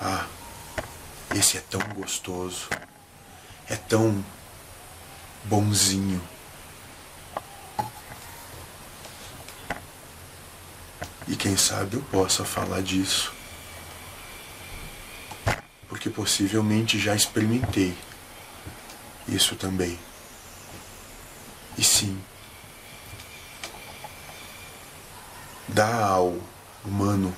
Ah, 0.00 0.26
esse 1.34 1.58
é 1.58 1.60
tão 1.60 1.80
gostoso, 1.94 2.68
é 3.68 3.76
tão 3.76 4.24
bonzinho. 5.44 6.22
E 11.28 11.34
quem 11.34 11.56
sabe 11.56 11.96
eu 11.96 12.02
possa 12.02 12.44
falar 12.44 12.82
disso. 12.82 13.32
Porque 15.88 16.08
possivelmente 16.08 16.98
já 16.98 17.14
experimentei 17.14 17.96
isso 19.28 19.56
também. 19.56 19.98
E 21.76 21.82
sim, 21.82 22.18
dá 25.68 26.06
ao 26.06 26.36
humano 26.84 27.34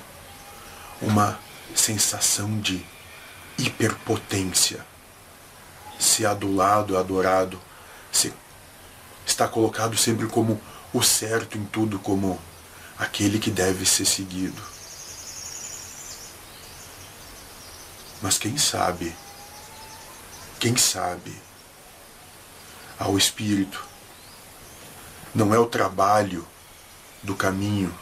uma 1.01 1.39
sensação 1.75 2.61
de 2.61 2.85
hiperpotência. 3.57 4.85
Se 5.99 6.25
adulado, 6.25 6.97
adorado, 6.97 7.61
se 8.13 8.33
está 9.27 9.49
colocado 9.49 9.97
sempre 9.97 10.27
como 10.27 10.61
o 10.93 11.03
certo 11.03 11.59
em 11.59 11.65
tudo, 11.65 11.99
como 11.99 12.41
aquele 12.99 13.39
que 13.39 13.51
deve 13.51 13.85
ser 13.85 14.05
seguido. 14.05 14.61
Mas 18.21 18.39
quem 18.39 18.57
sabe, 18.57 19.15
quem 20.59 20.77
sabe, 20.77 21.41
ao 22.99 23.17
Espírito, 23.17 23.85
não 25.33 25.55
é 25.55 25.59
o 25.59 25.67
trabalho 25.67 26.47
do 27.23 27.37
caminho 27.37 27.97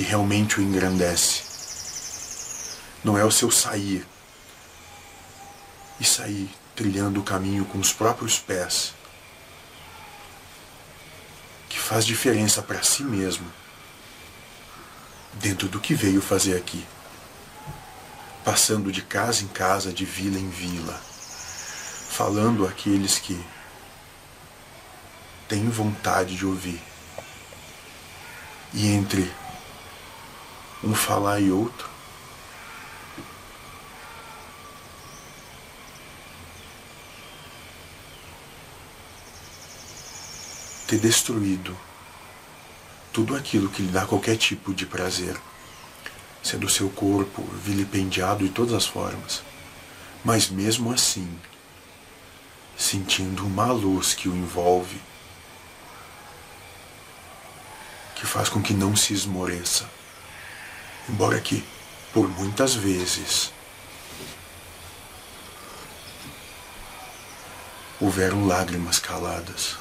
que 0.00 0.06
realmente 0.06 0.58
o 0.58 0.62
engrandece. 0.62 1.42
Não 3.04 3.18
é 3.18 3.24
o 3.24 3.30
seu 3.30 3.50
sair 3.50 4.06
e 6.00 6.04
sair 6.06 6.48
trilhando 6.74 7.20
o 7.20 7.22
caminho 7.22 7.66
com 7.66 7.78
os 7.78 7.92
próprios 7.92 8.38
pés 8.38 8.94
que 11.68 11.78
faz 11.78 12.06
diferença 12.06 12.62
para 12.62 12.82
si 12.82 13.02
mesmo 13.02 13.46
dentro 15.34 15.68
do 15.68 15.78
que 15.78 15.92
veio 15.92 16.22
fazer 16.22 16.56
aqui, 16.56 16.82
passando 18.42 18.90
de 18.90 19.02
casa 19.02 19.44
em 19.44 19.48
casa, 19.48 19.92
de 19.92 20.06
vila 20.06 20.38
em 20.38 20.48
vila, 20.48 20.98
falando 22.08 22.66
àqueles 22.66 23.18
que 23.18 23.38
têm 25.46 25.68
vontade 25.68 26.36
de 26.36 26.46
ouvir. 26.46 26.80
E 28.72 28.86
entre 28.86 29.30
um 30.82 30.94
falar 30.94 31.40
e 31.40 31.50
outro, 31.50 31.88
ter 40.86 40.98
destruído 40.98 41.76
tudo 43.12 43.36
aquilo 43.36 43.68
que 43.68 43.82
lhe 43.82 43.92
dá 43.92 44.06
qualquer 44.06 44.36
tipo 44.36 44.74
de 44.74 44.86
prazer, 44.86 45.36
sendo 46.42 46.68
seu 46.68 46.88
corpo 46.90 47.42
vilipendiado 47.64 48.44
de 48.44 48.50
todas 48.50 48.74
as 48.74 48.86
formas, 48.86 49.42
mas 50.24 50.48
mesmo 50.48 50.92
assim, 50.92 51.38
sentindo 52.76 53.46
uma 53.46 53.70
luz 53.70 54.14
que 54.14 54.28
o 54.28 54.36
envolve, 54.36 55.00
que 58.16 58.26
faz 58.26 58.48
com 58.48 58.62
que 58.62 58.74
não 58.74 58.96
se 58.96 59.12
esmoreça, 59.12 59.88
embora 61.08 61.40
que, 61.40 61.64
por 62.12 62.28
muitas 62.28 62.74
vezes, 62.74 63.52
houveram 68.00 68.46
lágrimas 68.46 68.98
caladas. 68.98 69.76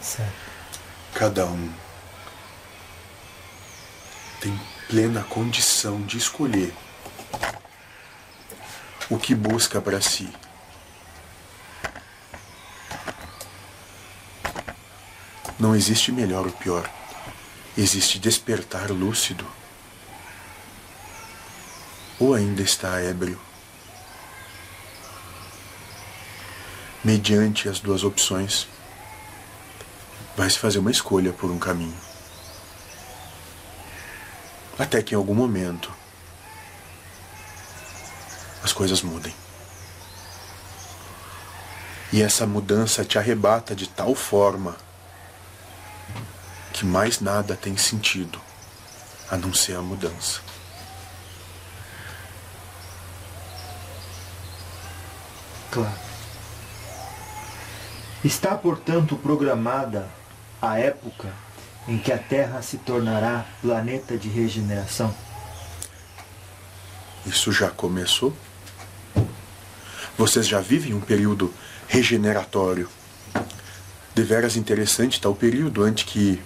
Certo. 0.00 0.32
Cada 1.14 1.46
um 1.46 1.72
tem 4.40 4.60
plena 4.88 5.22
condição 5.22 6.02
de 6.02 6.18
escolher 6.18 6.74
o 9.08 9.18
que 9.18 9.34
busca 9.34 9.80
para 9.80 10.00
si. 10.00 10.32
Não 15.62 15.76
existe 15.76 16.10
melhor 16.10 16.44
ou 16.44 16.50
pior. 16.50 16.90
Existe 17.78 18.18
despertar 18.18 18.90
lúcido. 18.90 19.46
Ou 22.18 22.34
ainda 22.34 22.62
está 22.62 23.00
ébrio. 23.00 23.40
Mediante 27.04 27.68
as 27.68 27.78
duas 27.78 28.02
opções, 28.02 28.66
vai 30.36 30.50
se 30.50 30.58
fazer 30.58 30.80
uma 30.80 30.90
escolha 30.90 31.32
por 31.32 31.48
um 31.48 31.60
caminho. 31.60 31.96
Até 34.76 35.00
que 35.00 35.14
em 35.14 35.16
algum 35.16 35.34
momento 35.34 35.94
as 38.64 38.72
coisas 38.72 39.00
mudem. 39.00 39.32
E 42.12 42.20
essa 42.20 42.48
mudança 42.48 43.04
te 43.04 43.16
arrebata 43.16 43.76
de 43.76 43.88
tal 43.88 44.12
forma 44.16 44.76
que 46.72 46.84
mais 46.86 47.20
nada 47.20 47.54
tem 47.54 47.76
sentido 47.76 48.40
a 49.30 49.36
não 49.36 49.52
ser 49.52 49.76
a 49.76 49.82
mudança. 49.82 50.40
Claro. 55.70 55.94
Está, 58.24 58.54
portanto, 58.54 59.16
programada 59.16 60.08
a 60.60 60.78
época 60.78 61.32
em 61.88 61.98
que 61.98 62.12
a 62.12 62.18
Terra 62.18 62.62
se 62.62 62.78
tornará 62.78 63.46
planeta 63.60 64.16
de 64.16 64.28
regeneração? 64.28 65.14
Isso 67.26 67.52
já 67.52 67.70
começou? 67.70 68.36
Vocês 70.16 70.46
já 70.46 70.60
vivem 70.60 70.94
um 70.94 71.00
período 71.00 71.52
regeneratório. 71.88 72.88
Deveras 74.14 74.56
interessante 74.56 75.20
tal 75.20 75.34
período 75.34 75.82
antes 75.82 76.04
que 76.04 76.40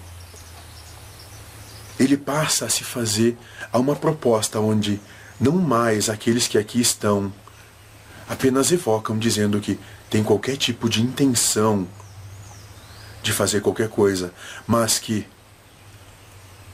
ele 1.99 2.17
passa 2.17 2.65
a 2.65 2.69
se 2.69 2.83
fazer 2.83 3.37
a 3.71 3.79
uma 3.79 3.95
proposta 3.95 4.59
onde 4.59 4.99
não 5.39 5.53
mais 5.53 6.09
aqueles 6.09 6.47
que 6.47 6.57
aqui 6.57 6.79
estão 6.79 7.31
apenas 8.27 8.71
evocam 8.71 9.17
dizendo 9.17 9.59
que 9.59 9.79
tem 10.09 10.23
qualquer 10.23 10.57
tipo 10.57 10.89
de 10.89 11.01
intenção 11.01 11.87
de 13.21 13.33
fazer 13.33 13.61
qualquer 13.61 13.89
coisa, 13.89 14.33
mas 14.65 14.99
que 14.99 15.27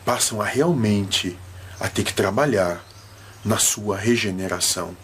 passam 0.05 0.41
a 0.41 0.45
realmente 0.45 1.37
a 1.79 1.87
ter 1.87 2.03
que 2.03 2.13
trabalhar 2.13 2.83
na 3.43 3.57
sua 3.57 3.97
regeneração, 3.97 4.95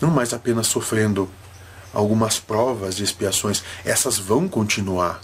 não 0.00 0.10
mais 0.10 0.32
apenas 0.32 0.66
sofrendo 0.66 1.28
algumas 1.92 2.38
provas 2.38 2.98
e 2.98 3.02
expiações, 3.02 3.62
essas 3.84 4.18
vão 4.18 4.48
continuar. 4.48 5.20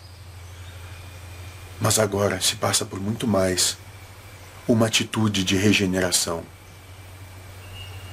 Mas 1.81 1.99
agora 1.99 2.41
se 2.41 2.57
passa 2.57 2.85
por 2.85 3.01
muito 3.01 3.27
mais 3.27 3.77
uma 4.67 4.87
atitude 4.87 5.45
de 5.45 5.57
regeneração, 5.57 6.43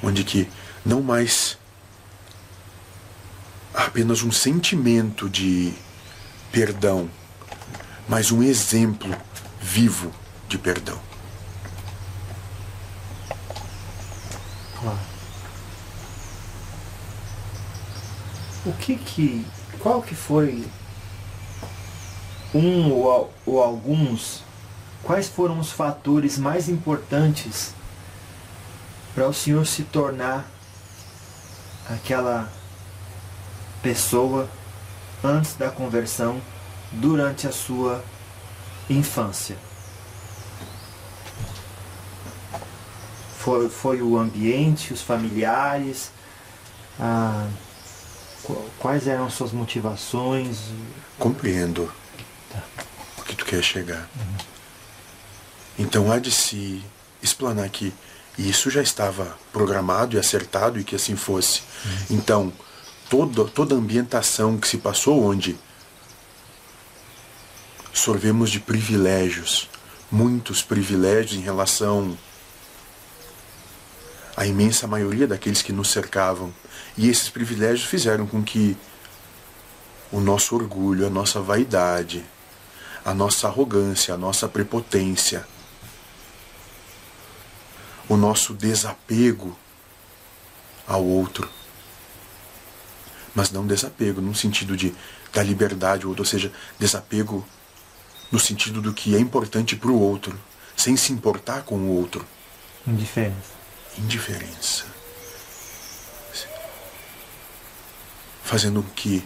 onde 0.04 0.24
que 0.24 0.50
não 0.86 1.02
mais 1.02 1.58
apenas 3.74 4.24
um 4.24 4.32
sentimento 4.32 5.30
de 5.30 5.74
perdão, 6.52 7.10
mas 8.08 8.32
um 8.32 8.44
exemplo 8.44 9.16
vivo 9.62 10.12
de 10.48 10.58
perdão. 10.58 11.00
O 18.66 18.74
que 18.74 18.96
que, 18.96 19.46
qual 19.80 20.02
que 20.02 20.14
foi 20.14 20.66
um 22.54 22.92
ou, 22.92 23.34
ou 23.46 23.62
alguns, 23.62 24.44
quais 25.04 25.28
foram 25.28 25.60
os 25.60 25.72
fatores 25.72 26.38
mais 26.38 26.70
importantes 26.70 27.74
para 29.14 29.28
o 29.28 29.34
senhor 29.34 29.66
se 29.66 29.84
tornar 29.84 30.50
aquela 31.90 32.50
pessoa 33.82 34.50
antes 35.24 35.56
da 35.56 35.70
conversão, 35.70 36.42
durante 36.92 37.48
a 37.48 37.52
sua 37.52 38.04
infância? 38.90 39.58
Foi, 43.40 43.70
foi 43.70 44.02
o 44.02 44.18
ambiente, 44.18 44.94
os 44.94 45.02
familiares? 45.02 46.12
Ah, 47.00 47.48
quais 48.78 49.08
eram 49.08 49.30
suas 49.30 49.52
motivações? 49.52 50.60
Compreendo 51.18 51.92
tá. 52.52 52.64
o 53.18 53.24
que 53.24 53.36
tu 53.36 53.46
quer 53.46 53.64
chegar. 53.64 54.08
Uhum. 54.16 54.51
Então 55.82 56.12
há 56.12 56.20
de 56.20 56.32
se 56.32 56.84
explanar 57.24 57.68
que 57.70 57.92
isso 58.38 58.70
já 58.70 58.84
estava 58.84 59.36
programado 59.52 60.16
e 60.16 60.20
acertado 60.20 60.80
e 60.80 60.84
que 60.84 60.96
assim 60.96 61.16
fosse. 61.16 61.62
Uhum. 61.84 62.18
Então, 62.18 62.54
toda, 63.10 63.46
toda 63.46 63.74
a 63.74 63.78
ambientação 63.78 64.60
que 64.60 64.68
se 64.68 64.78
passou 64.78 65.24
onde 65.24 65.58
sorvemos 67.92 68.52
de 68.52 68.60
privilégios, 68.60 69.68
muitos 70.12 70.62
privilégios 70.62 71.34
em 71.34 71.44
relação 71.44 72.16
à 74.38 74.46
imensa 74.46 74.88
maioria 74.88 75.28
daqueles 75.28 75.64
que 75.64 75.74
nos 75.74 75.90
cercavam. 75.90 76.54
E 76.96 77.10
esses 77.10 77.28
privilégios 77.28 77.90
fizeram 77.90 78.28
com 78.28 78.44
que 78.44 78.78
o 80.12 80.20
nosso 80.20 80.56
orgulho, 80.56 81.08
a 81.08 81.10
nossa 81.10 81.42
vaidade, 81.42 82.24
a 83.04 83.16
nossa 83.16 83.48
arrogância, 83.48 84.14
a 84.14 84.18
nossa 84.18 84.48
prepotência, 84.48 85.44
o 88.12 88.18
nosso 88.18 88.54
desapego 88.54 89.58
ao 90.88 91.04
outro 91.04 91.50
mas 93.34 93.52
não 93.52 93.66
desapego 93.66 94.22
no 94.22 94.36
sentido 94.36 94.76
de 94.76 94.94
da 95.32 95.42
liberdade 95.42 96.06
ou 96.06 96.26
seja, 96.26 96.52
desapego 96.78 97.46
no 98.32 98.40
sentido 98.40 98.82
do 98.82 98.94
que 98.94 99.16
é 99.16 99.20
importante 99.20 99.76
para 99.76 99.92
o 99.92 100.00
outro, 100.00 100.38
sem 100.76 100.96
se 100.98 101.12
importar 101.14 101.64
com 101.64 101.76
o 101.76 101.98
outro. 101.98 102.26
Indiferença. 102.86 103.54
Indiferença. 103.98 104.86
Fazendo 108.44 108.84
com 108.84 108.90
que 108.90 109.26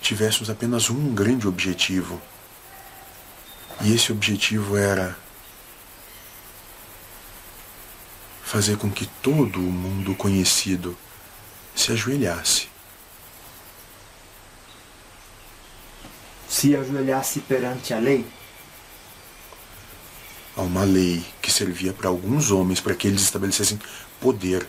tivéssemos 0.00 0.50
apenas 0.50 0.90
um 0.90 1.14
grande 1.14 1.46
objetivo. 1.46 2.20
E 3.80 3.94
esse 3.94 4.10
objetivo 4.10 4.76
era 4.76 5.16
fazer 8.48 8.78
com 8.78 8.90
que 8.90 9.04
todo 9.22 9.58
o 9.58 9.72
mundo 9.72 10.14
conhecido 10.14 10.96
se 11.76 11.92
ajoelhasse 11.92 12.68
se 16.48 16.74
ajoelhasse 16.74 17.40
perante 17.40 17.92
a 17.92 17.98
lei? 17.98 18.26
Há 20.56 20.62
uma 20.62 20.82
lei 20.82 21.24
que 21.42 21.52
servia 21.52 21.92
para 21.92 22.08
alguns 22.08 22.50
homens 22.50 22.80
para 22.80 22.94
que 22.94 23.06
eles 23.06 23.20
estabelecessem 23.20 23.78
poder 24.18 24.66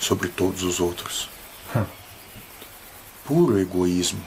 sobre 0.00 0.28
todos 0.28 0.62
os 0.62 0.80
outros. 0.80 1.28
Hum. 1.76 1.84
Puro 3.24 3.60
egoísmo. 3.60 4.24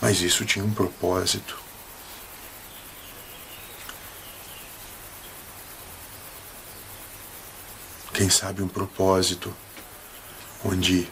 Mas 0.00 0.20
isso 0.20 0.44
tinha 0.44 0.64
um 0.64 0.72
propósito. 0.72 1.67
Quem 8.18 8.28
sabe 8.28 8.64
um 8.64 8.66
propósito 8.66 9.54
onde 10.64 11.08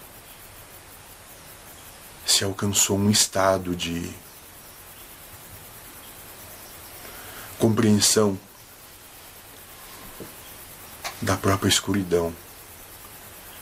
se 2.27 2.42
alcançou 2.42 2.99
um 2.99 3.09
estado 3.09 3.77
de 3.77 4.12
compreensão 7.61 8.37
da 11.23 11.37
própria 11.37 11.69
escuridão, 11.69 12.35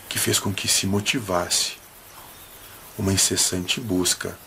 que 0.09 0.18
fez 0.18 0.38
com 0.38 0.50
que 0.50 0.66
se 0.66 0.87
motivasse 0.87 1.76
uma 2.96 3.12
incessante 3.12 3.78
busca 3.78 4.38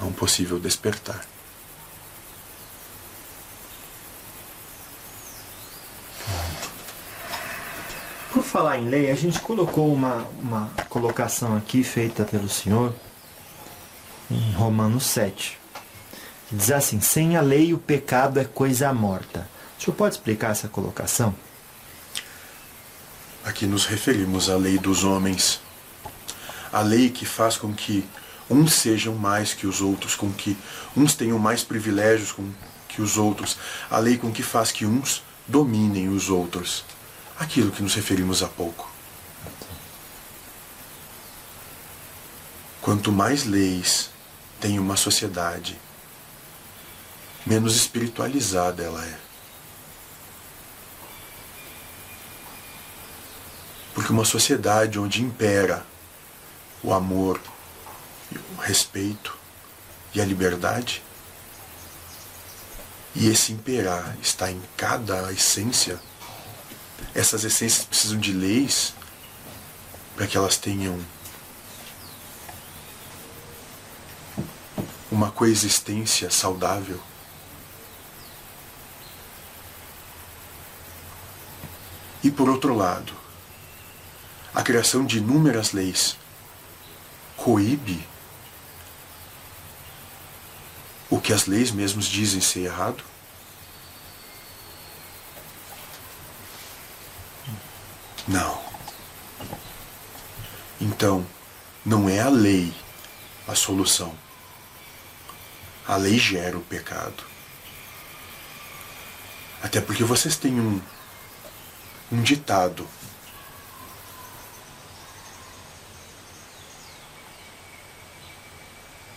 a 0.00 0.06
um 0.06 0.12
possível 0.12 0.58
despertar. 0.58 1.33
Falar 8.54 8.78
em 8.78 8.88
lei, 8.88 9.10
a 9.10 9.16
gente 9.16 9.40
colocou 9.40 9.92
uma, 9.92 10.24
uma 10.40 10.70
colocação 10.88 11.56
aqui 11.56 11.82
feita 11.82 12.22
pelo 12.22 12.48
Senhor 12.48 12.94
em 14.30 14.52
Romanos 14.52 15.06
7. 15.06 15.58
Que 16.48 16.54
diz 16.54 16.70
assim: 16.70 17.00
sem 17.00 17.36
a 17.36 17.40
lei 17.40 17.74
o 17.74 17.78
pecado 17.78 18.38
é 18.38 18.44
coisa 18.44 18.92
morta. 18.92 19.48
O 19.76 19.82
senhor 19.82 19.96
pode 19.96 20.14
explicar 20.14 20.52
essa 20.52 20.68
colocação? 20.68 21.34
Aqui 23.44 23.66
nos 23.66 23.86
referimos 23.86 24.48
à 24.48 24.56
lei 24.56 24.78
dos 24.78 25.02
homens. 25.02 25.60
A 26.72 26.80
lei 26.80 27.10
que 27.10 27.26
faz 27.26 27.56
com 27.56 27.74
que 27.74 28.04
uns 28.48 28.74
sejam 28.74 29.16
mais 29.16 29.52
que 29.52 29.66
os 29.66 29.80
outros, 29.80 30.14
com 30.14 30.30
que 30.30 30.56
uns 30.96 31.16
tenham 31.16 31.40
mais 31.40 31.64
privilégios 31.64 32.30
com 32.30 32.48
que 32.86 33.02
os 33.02 33.18
outros. 33.18 33.58
A 33.90 33.98
lei 33.98 34.16
com 34.16 34.30
que 34.30 34.44
faz 34.44 34.70
que 34.70 34.86
uns 34.86 35.24
dominem 35.48 36.08
os 36.08 36.30
outros 36.30 36.84
aquilo 37.38 37.70
que 37.70 37.82
nos 37.82 37.94
referimos 37.94 38.42
há 38.42 38.48
pouco. 38.48 38.90
Quanto 42.80 43.10
mais 43.10 43.44
leis 43.44 44.10
tem 44.60 44.78
uma 44.78 44.96
sociedade, 44.96 45.78
menos 47.46 47.76
espiritualizada 47.76 48.82
ela 48.82 49.04
é. 49.04 49.18
Porque 53.94 54.12
uma 54.12 54.24
sociedade 54.24 54.98
onde 54.98 55.22
impera 55.22 55.86
o 56.82 56.92
amor, 56.92 57.40
o 58.56 58.60
respeito 58.60 59.36
e 60.12 60.20
a 60.20 60.24
liberdade, 60.24 61.02
e 63.14 63.28
esse 63.28 63.52
imperar 63.52 64.16
está 64.20 64.50
em 64.50 64.60
cada 64.76 65.32
essência 65.32 66.00
essas 67.14 67.44
essências 67.44 67.84
precisam 67.84 68.18
de 68.18 68.32
leis 68.32 68.94
para 70.14 70.26
que 70.26 70.36
elas 70.36 70.56
tenham 70.56 70.98
uma 75.10 75.30
coexistência 75.30 76.30
saudável. 76.30 77.00
E 82.22 82.30
por 82.30 82.48
outro 82.48 82.74
lado, 82.74 83.12
a 84.54 84.62
criação 84.62 85.04
de 85.04 85.18
inúmeras 85.18 85.72
leis 85.72 86.16
coíbe 87.36 88.06
o 91.10 91.20
que 91.20 91.32
as 91.32 91.46
leis 91.46 91.70
mesmas 91.70 92.06
dizem 92.06 92.40
ser 92.40 92.60
errado? 92.60 93.04
Não. 98.26 98.62
Então, 100.80 101.26
não 101.84 102.08
é 102.08 102.20
a 102.20 102.28
lei 102.28 102.74
a 103.46 103.54
solução. 103.54 104.14
A 105.86 105.96
lei 105.96 106.18
gera 106.18 106.56
o 106.56 106.62
pecado. 106.62 107.22
Até 109.62 109.80
porque 109.80 110.02
vocês 110.02 110.36
têm 110.36 110.58
um, 110.60 110.80
um 112.10 112.22
ditado. 112.22 112.88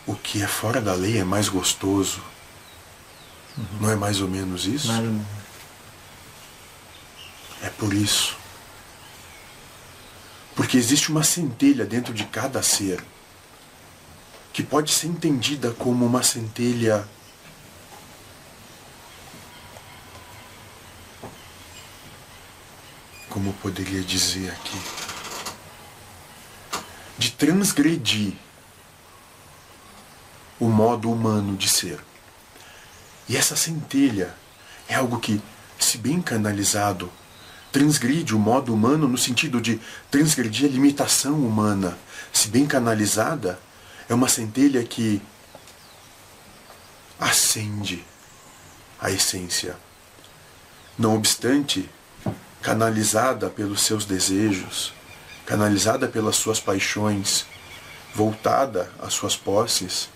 O 0.05 0.15
que 0.15 0.41
é 0.41 0.47
fora 0.47 0.81
da 0.81 0.93
lei 0.93 1.17
é 1.17 1.23
mais 1.23 1.47
gostoso. 1.47 2.21
Uhum. 3.57 3.65
Não 3.81 3.91
é 3.91 3.95
mais 3.95 4.21
ou 4.21 4.27
menos 4.27 4.65
isso? 4.65 4.89
É 7.61 7.69
por 7.69 7.93
isso 7.93 8.37
porque 10.57 10.75
existe 10.75 11.11
uma 11.11 11.23
centelha 11.23 11.85
dentro 11.85 12.11
de 12.11 12.25
cada 12.25 12.63
ser 12.63 13.01
que 14.51 14.63
pode 14.63 14.91
ser 14.91 15.05
entendida 15.05 15.71
como 15.71 16.03
uma 16.03 16.23
centelha 16.23 17.07
como 23.29 23.53
poderia 23.53 24.01
dizer 24.01 24.49
aqui 24.49 24.81
de 27.19 27.31
transgredir 27.31 28.33
o 30.59 30.67
modo 30.69 31.11
humano 31.11 31.55
de 31.55 31.69
ser. 31.69 31.99
E 33.29 33.35
essa 33.35 33.55
centelha 33.55 34.33
é 34.87 34.95
algo 34.95 35.19
que, 35.19 35.41
se 35.79 35.97
bem 35.97 36.21
canalizado, 36.21 37.11
transgride 37.71 38.35
o 38.35 38.39
modo 38.39 38.73
humano 38.73 39.07
no 39.07 39.17
sentido 39.17 39.61
de 39.61 39.79
transgredir 40.09 40.69
a 40.69 40.71
limitação 40.71 41.35
humana. 41.35 41.97
Se 42.31 42.47
bem 42.47 42.65
canalizada, 42.65 43.59
é 44.09 44.13
uma 44.13 44.29
centelha 44.29 44.83
que 44.83 45.21
acende 47.19 48.03
a 48.99 49.11
essência. 49.11 49.75
Não 50.97 51.15
obstante, 51.15 51.89
canalizada 52.61 53.49
pelos 53.49 53.81
seus 53.81 54.05
desejos, 54.05 54.93
canalizada 55.45 56.07
pelas 56.07 56.35
suas 56.35 56.59
paixões, 56.59 57.45
voltada 58.13 58.91
às 58.99 59.13
suas 59.13 59.35
posses, 59.35 60.09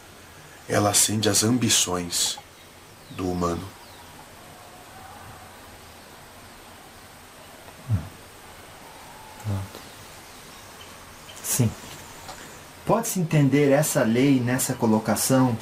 ela 0.67 0.89
acende 0.89 1.29
as 1.29 1.43
ambições 1.43 2.39
do 3.11 3.29
humano. 3.29 3.80
Sim. 11.61 11.71
Pode-se 12.85 13.19
entender 13.19 13.71
essa 13.71 14.03
lei 14.03 14.39
nessa 14.39 14.73
colocação 14.73 15.55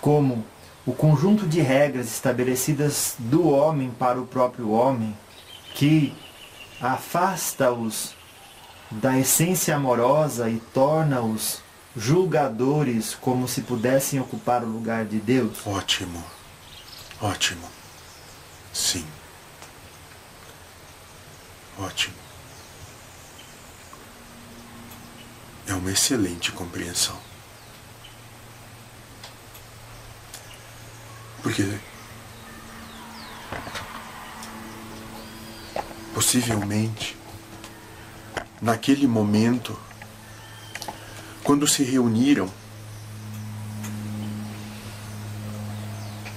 como 0.00 0.44
o 0.86 0.92
conjunto 0.92 1.46
de 1.46 1.60
regras 1.60 2.08
estabelecidas 2.08 3.14
do 3.18 3.48
homem 3.48 3.90
para 3.90 4.20
o 4.20 4.26
próprio 4.26 4.70
homem 4.70 5.16
que 5.74 6.14
afasta-os 6.80 8.14
da 8.90 9.18
essência 9.18 9.76
amorosa 9.76 10.48
e 10.48 10.58
torna-os 10.72 11.62
julgadores 11.96 13.14
como 13.14 13.46
se 13.46 13.62
pudessem 13.62 14.20
ocupar 14.20 14.62
o 14.62 14.68
lugar 14.68 15.04
de 15.04 15.18
Deus? 15.18 15.66
Ótimo. 15.66 16.22
Ótimo. 17.20 17.68
Sim. 18.72 19.04
Ótimo. 21.78 22.23
É 25.66 25.74
uma 25.74 25.90
excelente 25.90 26.52
compreensão. 26.52 27.18
Porque 31.42 31.78
possivelmente 36.14 37.16
naquele 38.62 39.06
momento 39.06 39.78
quando 41.42 41.66
se 41.66 41.82
reuniram 41.82 42.50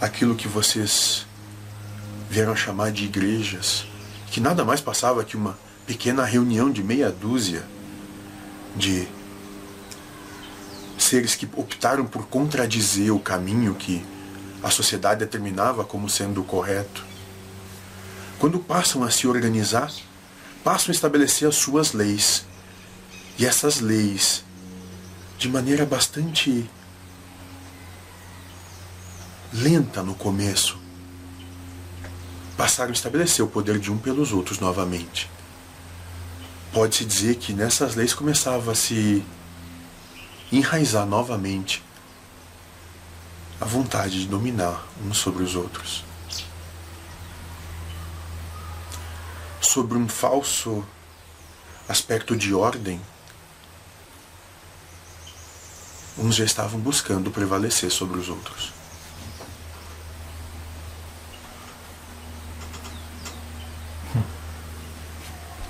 aquilo 0.01 0.35
que 0.35 0.47
vocês 0.47 1.25
vieram 2.29 2.55
chamar 2.55 2.91
de 2.91 3.05
igrejas, 3.05 3.85
que 4.29 4.41
nada 4.41 4.65
mais 4.65 4.81
passava 4.81 5.23
que 5.23 5.37
uma 5.37 5.57
pequena 5.85 6.25
reunião 6.25 6.69
de 6.69 6.83
meia 6.83 7.09
dúzia 7.09 7.63
de 8.75 9.07
seres 11.08 11.36
que 11.36 11.48
optaram 11.56 12.06
por 12.06 12.28
contradizer 12.28 13.13
o 13.13 13.20
caminho 13.20 13.76
que 13.76 14.06
a 14.62 14.70
sociedade 14.70 15.20
determinava 15.22 15.84
como 15.84 16.10
sendo 16.10 16.41
o 16.41 16.43
correto. 16.43 17.06
Quando 18.39 18.60
passam 18.60 19.04
a 19.04 19.10
se 19.10 19.28
organizar, 19.28 19.91
passam 20.63 20.89
a 20.89 20.91
estabelecer 20.91 21.48
as 21.48 21.56
suas 21.56 21.93
leis. 21.93 22.46
E 23.39 23.46
essas 23.46 23.80
leis, 23.80 24.43
de 25.38 25.48
maneira 25.48 25.86
bastante 25.86 26.70
lenta 29.54 30.04
no 30.04 30.13
começo, 30.13 30.78
passaram 32.58 32.89
a 32.89 32.93
estabelecer 32.93 33.46
o 33.46 33.48
poder 33.48 33.80
de 33.80 33.91
um 33.91 33.98
pelos 33.98 34.34
outros 34.34 34.60
novamente. 34.60 35.30
pode-se 36.74 37.06
dizer 37.06 37.36
que 37.36 37.54
nessas 37.54 37.96
leis 37.96 38.13
começava 38.13 38.72
a 38.72 38.76
se 38.76 39.24
enraizar 40.51 41.05
novamente 41.05 41.83
a 43.60 43.65
vontade 43.65 44.21
de 44.21 44.27
dominar 44.27 44.86
uns 45.03 45.17
sobre 45.17 45.43
os 45.43 45.55
outros. 45.55 46.03
Sobre 49.60 49.97
um 49.97 50.07
falso 50.07 50.86
aspecto 51.89 52.36
de 52.36 52.53
ordem, 52.53 53.01
uns 56.17 56.36
já 56.36 56.45
estavam 56.45 56.79
buscando 56.79 57.31
prevalecer 57.31 57.91
sobre 57.91 58.19
os 58.19 58.29
outros. 58.29 58.71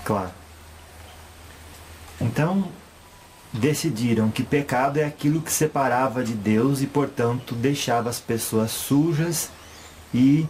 Claro. 0.07 0.31
Então, 2.21 2.71
decidiram 3.53 4.29
que 4.29 4.43
pecado 4.43 4.97
é 4.97 5.05
aquilo 5.05 5.41
que 5.41 5.51
separava 5.51 6.23
de 6.23 6.33
Deus 6.33 6.81
e, 6.81 6.87
portanto, 6.87 7.55
deixava 7.55 8.09
as 8.09 8.19
pessoas 8.19 8.71
sujas 8.71 9.49
e 10.13 10.45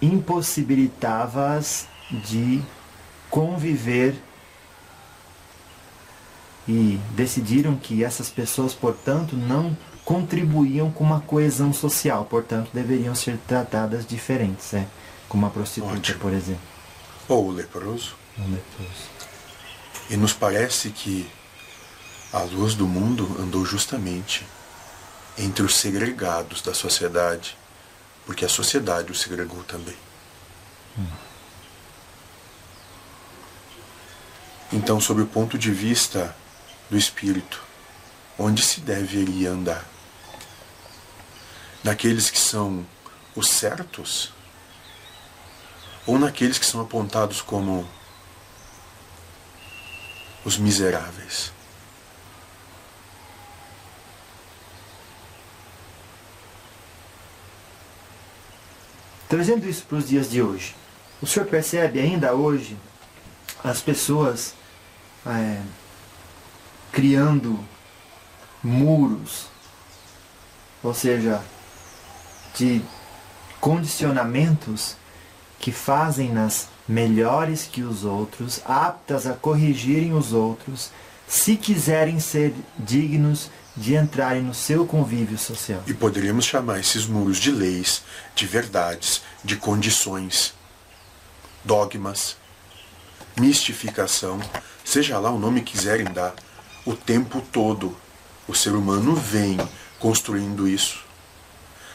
impossibilitava-as 0.00 1.86
de 2.10 2.62
conviver 3.30 4.14
e 6.66 7.00
decidiram 7.14 7.76
que 7.76 8.04
essas 8.04 8.28
pessoas, 8.28 8.74
portanto, 8.74 9.34
não 9.34 9.76
contribuíam 10.04 10.90
com 10.90 11.04
uma 11.04 11.20
coesão 11.20 11.72
social, 11.72 12.24
portanto, 12.24 12.70
deveriam 12.72 13.14
ser 13.14 13.38
tratadas 13.46 14.06
diferentes, 14.06 14.74
é, 14.74 14.86
como 15.28 15.46
a 15.46 15.50
prostituta, 15.50 15.94
Ótimo. 15.94 16.18
por 16.18 16.32
exemplo. 16.32 16.62
Ou 17.28 17.48
o 17.48 17.50
leproso. 17.52 18.14
O 18.38 18.42
leproso. 18.42 19.18
E 20.10 20.16
nos 20.16 20.32
parece 20.32 20.90
que 20.90 21.28
a 22.32 22.40
luz 22.40 22.74
do 22.74 22.86
mundo 22.86 23.36
andou 23.40 23.64
justamente 23.64 24.46
entre 25.36 25.62
os 25.62 25.76
segregados 25.76 26.60
da 26.60 26.74
sociedade, 26.74 27.56
porque 28.26 28.44
a 28.44 28.48
sociedade 28.48 29.10
o 29.10 29.14
segregou 29.14 29.62
também. 29.64 29.96
Então, 34.70 35.00
sob 35.00 35.22
o 35.22 35.26
ponto 35.26 35.56
de 35.56 35.70
vista 35.70 36.36
do 36.90 36.98
espírito, 36.98 37.62
onde 38.38 38.62
se 38.62 38.80
deveria 38.80 39.50
andar? 39.50 39.86
Naqueles 41.82 42.28
que 42.28 42.38
são 42.38 42.86
os 43.34 43.48
certos? 43.48 44.32
Ou 46.06 46.18
naqueles 46.18 46.58
que 46.58 46.66
são 46.66 46.80
apontados 46.80 47.40
como 47.40 47.88
os 50.44 50.58
miseráveis? 50.58 51.52
Trazendo 59.28 59.68
isso 59.68 59.84
para 59.84 59.98
os 59.98 60.08
dias 60.08 60.30
de 60.30 60.40
hoje, 60.40 60.74
o 61.20 61.26
senhor 61.26 61.46
percebe 61.46 62.00
ainda 62.00 62.32
hoje 62.34 62.76
as 63.62 63.80
pessoas 63.80 64.54
é, 65.26 65.60
criando 66.92 67.58
muros, 68.62 69.46
ou 70.82 70.94
seja, 70.94 71.42
de 72.54 72.80
condicionamentos 73.60 74.96
que 75.58 75.72
fazem-nas 75.72 76.68
melhores 76.88 77.64
que 77.64 77.82
os 77.82 78.04
outros, 78.04 78.62
aptas 78.64 79.26
a 79.26 79.34
corrigirem 79.34 80.14
os 80.14 80.32
outros, 80.32 80.90
se 81.28 81.56
quiserem 81.56 82.18
ser 82.18 82.54
dignos 82.78 83.50
de 83.76 83.94
entrarem 83.94 84.42
no 84.42 84.54
seu 84.54 84.86
convívio 84.86 85.38
social. 85.38 85.82
E 85.86 85.94
poderíamos 85.94 86.46
chamar 86.46 86.80
esses 86.80 87.06
muros 87.06 87.38
de 87.38 87.52
leis, 87.52 88.02
de 88.34 88.46
verdades, 88.46 89.22
de 89.44 89.56
condições, 89.56 90.54
dogmas, 91.64 92.36
mistificação, 93.38 94.40
seja 94.84 95.18
lá 95.18 95.30
o 95.30 95.38
nome 95.38 95.60
que 95.60 95.72
quiserem 95.72 96.06
dar, 96.06 96.34
o 96.84 96.94
tempo 96.94 97.40
todo 97.52 97.96
o 98.48 98.54
ser 98.54 98.72
humano 98.72 99.14
vem 99.14 99.58
construindo 99.98 100.66
isso 100.66 101.04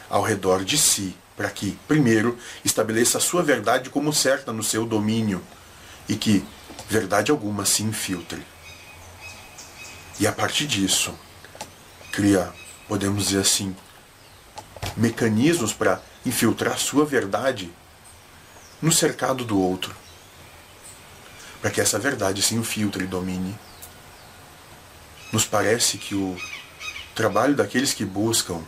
ao 0.09 0.21
redor 0.21 0.63
de 0.63 0.77
si, 0.77 1.17
para 1.35 1.49
que, 1.49 1.77
primeiro, 1.87 2.37
estabeleça 2.63 3.17
a 3.17 3.21
sua 3.21 3.41
verdade 3.41 3.89
como 3.89 4.13
certa 4.13 4.53
no 4.53 4.61
seu 4.61 4.85
domínio 4.85 5.41
e 6.07 6.15
que 6.15 6.45
verdade 6.87 7.31
alguma 7.31 7.65
se 7.65 7.81
infiltre. 7.81 8.45
E 10.19 10.27
a 10.27 10.31
partir 10.31 10.67
disso, 10.67 11.13
cria, 12.11 12.53
podemos 12.87 13.25
dizer 13.25 13.39
assim, 13.39 13.75
mecanismos 14.95 15.73
para 15.73 16.01
infiltrar 16.25 16.77
sua 16.77 17.05
verdade 17.05 17.71
no 18.81 18.91
cercado 18.91 19.43
do 19.43 19.59
outro 19.59 20.03
para 21.63 21.71
que 21.71 21.79
essa 21.79 21.97
verdade 21.97 22.41
se 22.41 22.55
infiltre 22.55 23.05
e 23.05 23.07
domine. 23.07 23.57
Nos 25.31 25.45
parece 25.45 25.97
que 25.97 26.13
o 26.13 26.37
trabalho 27.15 27.55
daqueles 27.55 27.93
que 27.93 28.03
buscam 28.03 28.61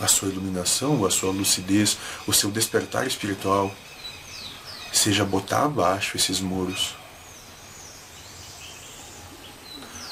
a 0.00 0.08
sua 0.08 0.28
iluminação, 0.28 1.04
a 1.04 1.10
sua 1.10 1.30
lucidez, 1.30 1.98
o 2.26 2.32
seu 2.32 2.50
despertar 2.50 3.06
espiritual, 3.06 3.70
seja 4.92 5.24
botar 5.24 5.64
abaixo 5.64 6.16
esses 6.16 6.40
muros, 6.40 6.94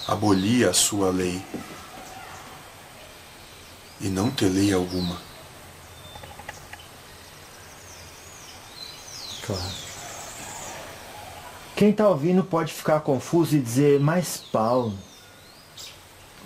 abolir 0.07 0.69
a 0.69 0.73
sua 0.73 1.11
lei 1.11 1.43
e 4.01 4.09
não 4.09 4.31
ter 4.31 4.49
lei 4.49 4.73
alguma. 4.73 5.21
Claro. 9.45 9.87
Quem 11.77 11.91
está 11.91 12.09
ouvindo 12.09 12.43
pode 12.43 12.73
ficar 12.73 13.01
confuso 13.01 13.55
e 13.55 13.61
dizer, 13.61 14.01
mas 14.01 14.39
Paulo, 14.39 14.99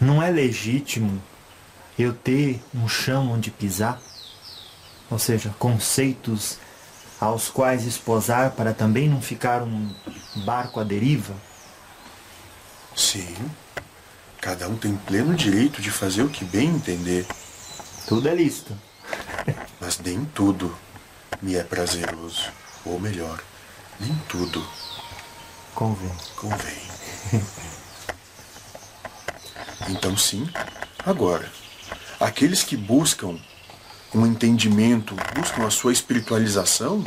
não 0.00 0.22
é 0.22 0.30
legítimo 0.30 1.22
eu 1.98 2.12
ter 2.12 2.60
um 2.74 2.88
chão 2.88 3.30
onde 3.30 3.50
pisar? 3.50 4.00
Ou 5.10 5.18
seja, 5.18 5.54
conceitos 5.58 6.58
aos 7.20 7.48
quais 7.48 7.84
esposar 7.84 8.52
para 8.52 8.72
também 8.72 9.08
não 9.08 9.20
ficar 9.20 9.62
um 9.62 9.94
barco 10.44 10.80
à 10.80 10.84
deriva? 10.84 11.34
Sim. 12.96 13.36
Cada 14.40 14.68
um 14.68 14.76
tem 14.76 14.96
pleno 14.96 15.34
direito 15.34 15.82
de 15.82 15.90
fazer 15.90 16.22
o 16.22 16.30
que 16.30 16.44
bem 16.46 16.68
entender. 16.68 17.26
Tudo 18.06 18.28
é 18.28 18.34
lícito. 18.34 18.74
Mas 19.78 19.98
nem 19.98 20.24
tudo 20.24 20.74
me 21.42 21.56
é 21.56 21.62
prazeroso. 21.62 22.50
Ou 22.84 22.98
melhor, 22.98 23.38
nem 23.98 24.14
tudo 24.28 24.66
convém. 25.74 26.10
convém. 26.36 26.90
Então, 29.88 30.16
sim, 30.16 30.48
agora, 31.04 31.50
aqueles 32.20 32.62
que 32.62 32.76
buscam 32.76 33.38
um 34.14 34.26
entendimento, 34.26 35.14
buscam 35.34 35.66
a 35.66 35.70
sua 35.70 35.92
espiritualização, 35.92 37.04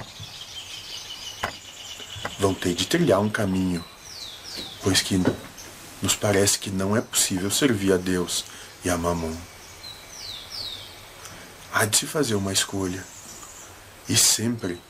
vão 2.40 2.54
ter 2.54 2.74
de 2.74 2.88
trilhar 2.88 3.20
um 3.20 3.30
caminho, 3.30 3.84
pois 4.82 5.02
que 5.02 5.22
nos 6.02 6.16
parece 6.16 6.60
que 6.60 6.70
não 6.70 6.96
é 6.96 7.02
possível 7.02 7.52
servir 7.52 7.94
a 7.94 7.98
Deus 7.98 8.46
e 8.84 8.90
a 8.90 8.98
Mamon. 8.98 9.36
Há 11.74 11.86
de 11.86 11.98
se 11.98 12.06
fazer 12.06 12.36
uma 12.36 12.54
escolha, 12.54 13.04
e 14.08 14.16
sempre 14.18 14.82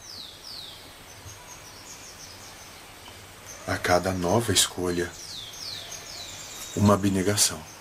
a 3.68 3.78
cada 3.78 4.12
nova 4.12 4.52
escolha 4.52 5.10
uma 6.76 6.96
abnegação. 6.96 7.73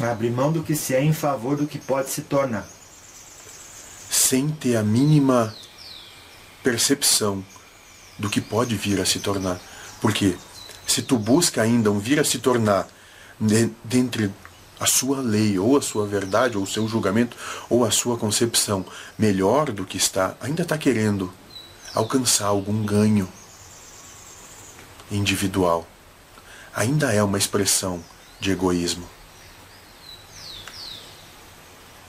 Abrir 0.00 0.30
mão 0.30 0.50
do 0.50 0.62
que 0.62 0.74
se 0.74 0.94
é 0.94 1.02
em 1.02 1.12
favor 1.12 1.56
do 1.56 1.66
que 1.66 1.78
pode 1.78 2.10
se 2.10 2.22
tornar. 2.22 2.66
Sem 4.10 4.48
ter 4.48 4.76
a 4.76 4.82
mínima 4.82 5.54
percepção 6.62 7.44
do 8.18 8.30
que 8.30 8.40
pode 8.40 8.74
vir 8.76 9.00
a 9.00 9.04
se 9.04 9.18
tornar. 9.18 9.60
Porque 10.00 10.36
se 10.86 11.02
tu 11.02 11.18
busca 11.18 11.60
ainda 11.62 11.90
um 11.90 11.98
vir 11.98 12.18
a 12.18 12.24
se 12.24 12.38
tornar 12.38 12.88
dentre 13.84 14.32
a 14.78 14.86
sua 14.86 15.20
lei, 15.20 15.58
ou 15.58 15.76
a 15.76 15.82
sua 15.82 16.06
verdade, 16.06 16.56
ou 16.56 16.64
o 16.64 16.66
seu 16.66 16.88
julgamento, 16.88 17.36
ou 17.68 17.84
a 17.84 17.90
sua 17.90 18.16
concepção 18.16 18.84
melhor 19.18 19.70
do 19.70 19.84
que 19.84 19.98
está, 19.98 20.34
ainda 20.40 20.62
está 20.62 20.78
querendo 20.78 21.30
alcançar 21.94 22.46
algum 22.46 22.82
ganho 22.84 23.28
individual, 25.10 25.86
ainda 26.74 27.12
é 27.12 27.22
uma 27.22 27.36
expressão 27.36 28.02
de 28.40 28.50
egoísmo. 28.50 29.06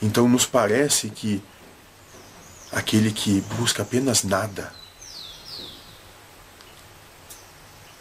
Então 0.01 0.27
nos 0.27 0.45
parece 0.45 1.09
que 1.09 1.43
aquele 2.71 3.11
que 3.11 3.41
busca 3.57 3.83
apenas 3.83 4.23
nada, 4.23 4.73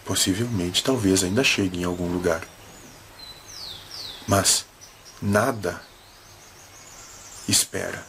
possivelmente, 0.05 0.83
talvez 0.83 1.23
ainda 1.23 1.45
chegue 1.45 1.81
em 1.81 1.85
algum 1.85 2.11
lugar. 2.11 2.43
Mas 4.27 4.65
nada 5.21 5.83
espera. 7.47 8.07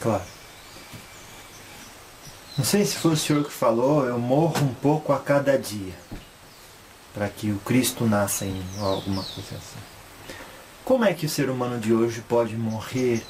Claro. 0.00 0.24
Não 2.58 2.64
sei 2.64 2.84
se 2.84 2.96
foi 2.96 3.12
o 3.12 3.16
senhor 3.16 3.44
que 3.44 3.52
falou, 3.52 4.04
eu 4.04 4.18
morro 4.18 4.64
um 4.64 4.74
pouco 4.74 5.12
a 5.12 5.18
cada 5.20 5.56
dia. 5.56 5.94
Para 7.14 7.28
que 7.28 7.50
o 7.50 7.58
Cristo 7.58 8.06
nasça 8.06 8.44
em 8.44 8.62
alguma 8.80 9.22
coisa 9.22 9.56
assim. 9.56 9.78
Como 10.84 11.04
é 11.04 11.12
que 11.12 11.26
o 11.26 11.28
ser 11.28 11.48
humano 11.50 11.78
de 11.78 11.92
hoje 11.92 12.22
pode 12.22 12.56
morrer 12.56 13.24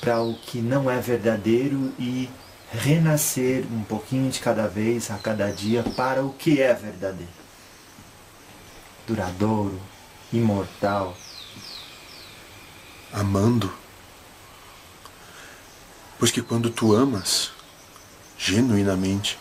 para 0.00 0.22
o 0.22 0.34
que 0.34 0.58
não 0.58 0.90
é 0.90 1.00
verdadeiro 1.00 1.92
e 1.98 2.28
renascer 2.72 3.64
um 3.72 3.82
pouquinho 3.82 4.30
de 4.30 4.40
cada 4.40 4.68
vez, 4.68 5.10
a 5.10 5.16
cada 5.16 5.50
dia, 5.50 5.82
para 5.96 6.24
o 6.24 6.32
que 6.32 6.60
é 6.60 6.72
verdadeiro? 6.74 7.32
Duradouro, 9.06 9.80
imortal. 10.32 11.16
Amando. 13.12 13.72
Pois 16.18 16.30
que 16.30 16.42
quando 16.42 16.70
tu 16.70 16.94
amas, 16.94 17.50
genuinamente, 18.38 19.38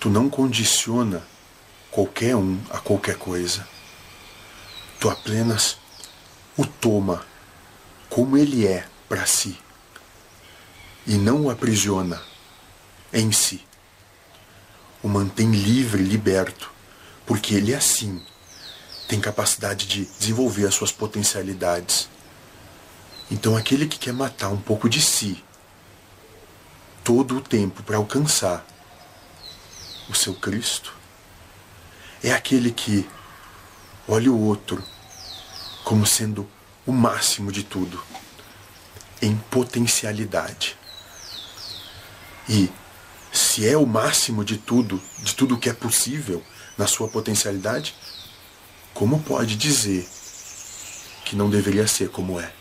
tu 0.00 0.10
não 0.10 0.28
condiciona 0.28 1.22
qualquer 1.92 2.34
um 2.34 2.58
a 2.70 2.78
qualquer 2.78 3.16
coisa. 3.16 3.68
Tu 4.98 5.08
apenas 5.08 5.76
o 6.56 6.66
toma 6.66 7.24
como 8.08 8.36
ele 8.36 8.66
é 8.66 8.86
para 9.08 9.26
si 9.26 9.58
e 11.06 11.14
não 11.14 11.42
o 11.42 11.50
aprisiona 11.50 12.20
em 13.12 13.30
si. 13.30 13.64
O 15.02 15.08
mantém 15.08 15.50
livre, 15.50 16.02
liberto, 16.02 16.70
porque 17.26 17.54
ele 17.54 17.74
assim 17.74 18.24
tem 19.08 19.20
capacidade 19.20 19.86
de 19.86 20.06
desenvolver 20.18 20.66
as 20.66 20.74
suas 20.74 20.92
potencialidades. 20.92 22.08
Então, 23.30 23.56
aquele 23.56 23.86
que 23.86 23.98
quer 23.98 24.12
matar 24.12 24.48
um 24.48 24.60
pouco 24.60 24.88
de 24.88 25.02
si 25.02 25.42
todo 27.02 27.36
o 27.36 27.40
tempo 27.40 27.82
para 27.82 27.96
alcançar 27.96 28.64
o 30.08 30.14
seu 30.14 30.34
Cristo 30.34 31.01
é 32.22 32.32
aquele 32.32 32.70
que 32.70 33.08
olha 34.08 34.30
o 34.30 34.40
outro 34.40 34.82
como 35.84 36.06
sendo 36.06 36.48
o 36.86 36.92
máximo 36.92 37.50
de 37.50 37.62
tudo 37.62 38.02
em 39.20 39.36
potencialidade. 39.50 40.76
E 42.48 42.70
se 43.32 43.66
é 43.66 43.76
o 43.76 43.86
máximo 43.86 44.44
de 44.44 44.56
tudo, 44.56 45.00
de 45.18 45.34
tudo 45.34 45.58
que 45.58 45.68
é 45.68 45.72
possível 45.72 46.42
na 46.76 46.86
sua 46.86 47.08
potencialidade, 47.08 47.94
como 48.92 49.22
pode 49.22 49.56
dizer 49.56 50.08
que 51.24 51.36
não 51.36 51.48
deveria 51.48 51.86
ser 51.86 52.10
como 52.10 52.40
é? 52.40 52.52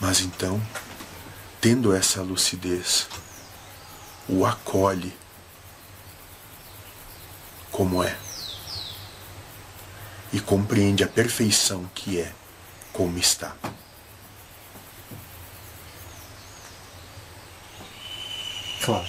Mas 0.00 0.20
então, 0.20 0.60
tendo 1.60 1.94
essa 1.94 2.22
lucidez, 2.22 3.08
o 4.28 4.44
acolhe 4.44 5.16
como 7.70 8.02
é 8.02 8.16
e 10.32 10.40
compreende 10.40 11.02
a 11.02 11.08
perfeição 11.08 11.88
que 11.94 12.20
é 12.20 12.32
como 12.92 13.18
está. 13.18 13.56
Claro. 18.84 19.06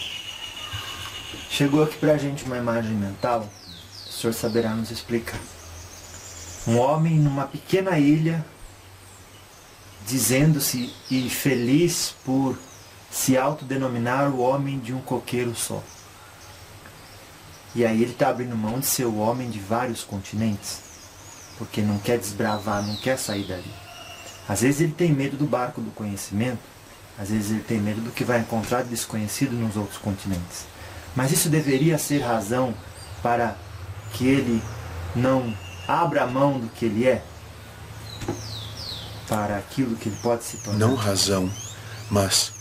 Chegou 1.50 1.84
aqui 1.84 1.98
pra 1.98 2.18
gente 2.18 2.46
uma 2.46 2.58
imagem 2.58 2.92
mental, 2.92 3.50
o 4.08 4.12
senhor 4.12 4.34
saberá 4.34 4.74
nos 4.74 4.92
explicar. 4.92 5.40
Um 6.68 6.78
homem 6.78 7.18
numa 7.18 7.48
pequena 7.48 7.98
ilha 7.98 8.46
dizendo-se 10.06 10.94
e 11.10 11.30
feliz 11.30 12.14
por 12.24 12.58
se 13.12 13.38
autodenominar 13.38 14.30
o 14.30 14.40
homem 14.40 14.80
de 14.80 14.94
um 14.94 15.02
coqueiro 15.02 15.56
só. 15.56 15.82
E 17.76 17.86
aí 17.86 18.02
ele 18.02 18.12
está 18.12 18.30
abrindo 18.30 18.56
mão 18.56 18.80
de 18.80 18.86
ser 18.86 19.06
o 19.06 19.18
homem 19.18 19.50
de 19.50 19.60
vários 19.60 20.04
continentes, 20.04 20.80
porque 21.58 21.82
não 21.82 22.00
quer 22.00 22.18
desbravar, 22.18 22.86
não 22.86 22.96
quer 22.96 23.18
sair 23.18 23.44
dali. 23.44 23.72
Às 24.48 24.62
vezes 24.62 24.82
ele 24.82 24.94
tem 24.94 25.12
medo 25.12 25.38
do 25.38 25.46
barco 25.46 25.80
do 25.82 25.92
conhecimento, 25.92 26.60
às 27.18 27.30
vezes 27.30 27.52
ele 27.52 27.64
tem 27.64 27.80
medo 27.80 28.02
do 28.02 28.12
que 28.12 28.24
vai 28.24 28.40
encontrar 28.40 28.84
de 28.84 28.90
desconhecido 28.90 29.52
nos 29.52 29.76
outros 29.76 29.98
continentes. 29.98 30.66
Mas 31.16 31.32
isso 31.32 31.50
deveria 31.50 31.98
ser 31.98 32.20
razão 32.20 32.74
para 33.22 33.56
que 34.14 34.28
ele 34.28 34.62
não 35.16 35.54
abra 35.88 36.26
mão 36.26 36.60
do 36.60 36.68
que 36.70 36.86
ele 36.86 37.08
é? 37.08 37.24
para 39.30 39.58
aquilo 39.58 39.96
que 39.96 40.10
ele 40.10 40.18
pode 40.22 40.44
se 40.44 40.58
tornar. 40.58 40.80
Não 40.80 40.96
razão, 40.96 41.50
mas 42.10 42.52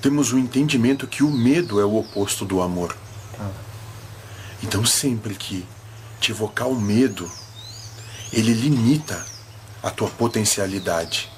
temos 0.00 0.32
o 0.32 0.38
entendimento 0.38 1.06
que 1.06 1.22
o 1.22 1.30
medo 1.30 1.80
é 1.80 1.84
o 1.84 1.96
oposto 1.96 2.44
do 2.44 2.62
amor. 2.62 2.96
Ah. 3.38 3.50
Então, 4.62 4.84
sempre 4.84 5.34
que 5.34 5.66
te 6.20 6.32
evocar 6.32 6.68
o 6.68 6.80
medo, 6.80 7.30
ele 8.32 8.52
limita 8.52 9.24
a 9.82 9.90
tua 9.90 10.08
potencialidade, 10.08 11.30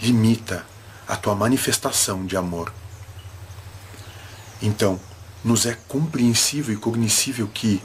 limita 0.00 0.64
a 1.06 1.16
tua 1.16 1.34
manifestação 1.34 2.24
de 2.24 2.36
amor. 2.36 2.72
Então, 4.62 4.98
nos 5.44 5.66
é 5.66 5.74
compreensível 5.88 6.74
e 6.74 6.78
cognoscível 6.78 7.46
que, 7.52 7.82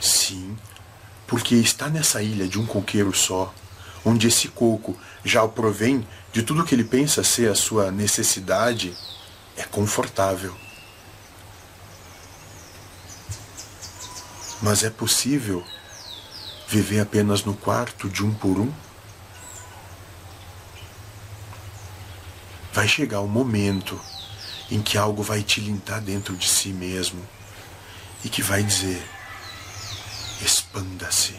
sim, 0.00 0.56
porque 1.26 1.54
está 1.54 1.88
nessa 1.88 2.20
ilha 2.22 2.48
de 2.48 2.58
um 2.58 2.66
coqueiro 2.66 3.14
só, 3.14 3.54
onde 4.04 4.26
esse 4.26 4.48
coco 4.48 4.96
já 5.24 5.42
o 5.42 5.48
provém 5.48 6.06
de 6.32 6.42
tudo 6.42 6.64
que 6.64 6.74
ele 6.74 6.84
pensa 6.84 7.22
ser 7.22 7.50
a 7.50 7.54
sua 7.54 7.92
necessidade, 7.92 8.96
é 9.58 9.64
confortável. 9.64 10.56
Mas 14.62 14.84
é 14.84 14.90
possível 14.90 15.64
viver 16.68 17.00
apenas 17.00 17.44
no 17.44 17.54
quarto 17.54 18.08
de 18.08 18.24
um 18.24 18.32
por 18.32 18.58
um? 18.58 18.72
Vai 22.72 22.86
chegar 22.86 23.20
o 23.20 23.24
um 23.24 23.28
momento 23.28 24.00
em 24.70 24.80
que 24.80 24.96
algo 24.96 25.22
vai 25.22 25.42
te 25.42 25.60
limpar 25.60 26.00
dentro 26.00 26.36
de 26.36 26.48
si 26.48 26.68
mesmo 26.68 27.26
e 28.24 28.28
que 28.28 28.42
vai 28.42 28.62
dizer: 28.62 29.02
expanda-se. 30.40 31.34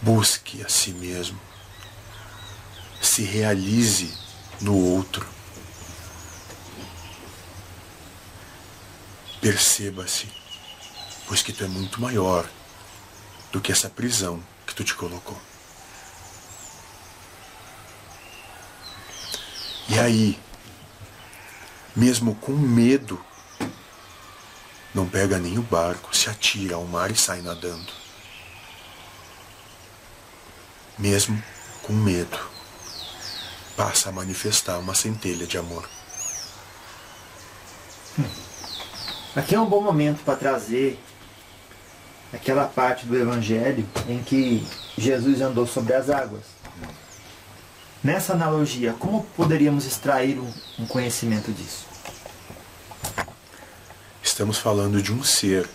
Busque 0.00 0.62
a 0.64 0.68
si 0.68 0.92
mesmo. 0.92 1.38
Se 3.02 3.22
realize 3.22 4.14
no 4.62 4.74
outro. 4.74 5.39
Perceba-se, 9.40 10.28
pois 11.26 11.42
que 11.42 11.52
tu 11.52 11.64
é 11.64 11.68
muito 11.68 12.00
maior 12.00 12.48
do 13.50 13.60
que 13.60 13.72
essa 13.72 13.88
prisão 13.88 14.42
que 14.66 14.74
tu 14.74 14.84
te 14.84 14.94
colocou. 14.94 15.40
E 19.88 19.98
aí, 19.98 20.38
mesmo 21.96 22.34
com 22.36 22.52
medo, 22.52 23.22
não 24.94 25.08
pega 25.08 25.38
nem 25.38 25.58
o 25.58 25.62
barco, 25.62 26.14
se 26.14 26.28
atira 26.28 26.76
ao 26.76 26.84
mar 26.84 27.10
e 27.10 27.16
sai 27.16 27.40
nadando 27.40 28.00
mesmo 31.00 31.42
com 31.82 31.94
medo, 31.94 32.38
passa 33.74 34.10
a 34.10 34.12
manifestar 34.12 34.78
uma 34.78 34.94
centelha 34.94 35.46
de 35.46 35.56
amor. 35.56 35.88
Hum. 38.18 38.49
Aqui 39.34 39.54
é 39.54 39.60
um 39.60 39.66
bom 39.66 39.80
momento 39.80 40.24
para 40.24 40.34
trazer 40.34 40.98
aquela 42.32 42.66
parte 42.66 43.06
do 43.06 43.16
Evangelho 43.16 43.88
em 44.08 44.20
que 44.20 44.66
Jesus 44.98 45.40
andou 45.40 45.68
sobre 45.68 45.94
as 45.94 46.10
águas. 46.10 46.42
Nessa 48.02 48.32
analogia, 48.32 48.92
como 48.98 49.22
poderíamos 49.36 49.86
extrair 49.86 50.36
um 50.78 50.86
conhecimento 50.86 51.52
disso? 51.52 51.86
Estamos 54.20 54.58
falando 54.58 55.00
de 55.00 55.12
um 55.12 55.22
ser 55.22 55.68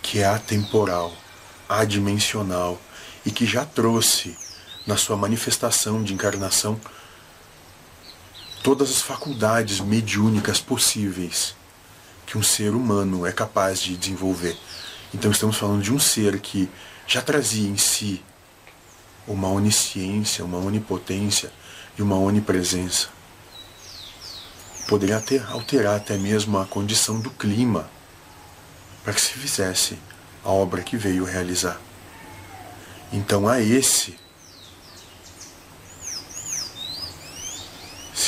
que 0.00 0.20
é 0.20 0.24
atemporal, 0.24 1.12
adimensional, 1.68 2.80
e 3.26 3.30
que 3.30 3.44
já 3.44 3.66
trouxe 3.66 4.34
na 4.86 4.96
sua 4.96 5.16
manifestação 5.16 6.02
de 6.02 6.14
encarnação 6.14 6.80
todas 8.62 8.90
as 8.90 9.00
faculdades 9.00 9.80
mediúnicas 9.80 10.60
possíveis 10.60 11.54
que 12.26 12.36
um 12.36 12.42
ser 12.42 12.74
humano 12.74 13.26
é 13.26 13.32
capaz 13.32 13.80
de 13.80 13.96
desenvolver. 13.96 14.56
Então 15.12 15.30
estamos 15.30 15.56
falando 15.56 15.82
de 15.82 15.92
um 15.92 15.98
ser 15.98 16.38
que 16.38 16.68
já 17.06 17.20
trazia 17.20 17.68
em 17.68 17.76
si 17.76 18.22
uma 19.26 19.48
onisciência, 19.48 20.44
uma 20.44 20.58
onipotência 20.58 21.52
e 21.98 22.02
uma 22.02 22.16
onipresença. 22.16 23.08
Poderia 24.88 25.16
até 25.16 25.38
alterar 25.38 25.96
até 25.96 26.16
mesmo 26.16 26.58
a 26.58 26.66
condição 26.66 27.20
do 27.20 27.30
clima 27.30 27.90
para 29.02 29.12
que 29.12 29.20
se 29.20 29.32
fizesse 29.32 29.98
a 30.44 30.50
obra 30.50 30.82
que 30.82 30.96
veio 30.96 31.24
realizar. 31.24 31.80
Então 33.12 33.48
a 33.48 33.60
esse, 33.60 34.16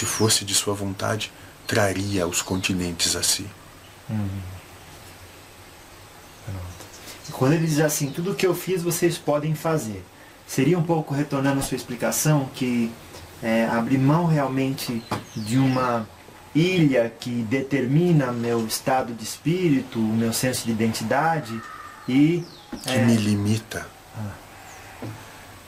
se 0.02 0.06
fosse 0.06 0.44
de 0.44 0.52
sua 0.52 0.74
vontade, 0.74 1.30
traria 1.64 2.26
os 2.26 2.42
continentes 2.42 3.14
a 3.14 3.22
si. 3.22 3.46
Hum. 4.10 4.26
E 7.28 7.30
quando 7.30 7.52
ele 7.52 7.68
diz 7.68 7.78
assim, 7.78 8.10
tudo 8.10 8.32
o 8.32 8.34
que 8.34 8.44
eu 8.44 8.52
fiz 8.52 8.82
vocês 8.82 9.16
podem 9.16 9.54
fazer, 9.54 10.04
seria 10.44 10.76
um 10.76 10.82
pouco 10.82 11.14
retornando 11.14 11.60
a 11.60 11.62
sua 11.62 11.76
explicação 11.76 12.50
que 12.52 12.90
é, 13.40 13.64
abrir 13.66 13.98
mão 13.98 14.26
realmente 14.26 15.04
de 15.36 15.56
uma 15.56 16.08
ilha 16.52 17.12
que 17.20 17.30
determina 17.30 18.32
meu 18.32 18.66
estado 18.66 19.14
de 19.14 19.22
espírito, 19.22 20.00
o 20.00 20.14
meu 20.14 20.32
senso 20.32 20.64
de 20.66 20.72
identidade 20.72 21.62
e 22.08 22.44
que 22.82 22.90
é... 22.90 23.04
me 23.04 23.16
limita. 23.16 23.86
Ah. 24.18 25.06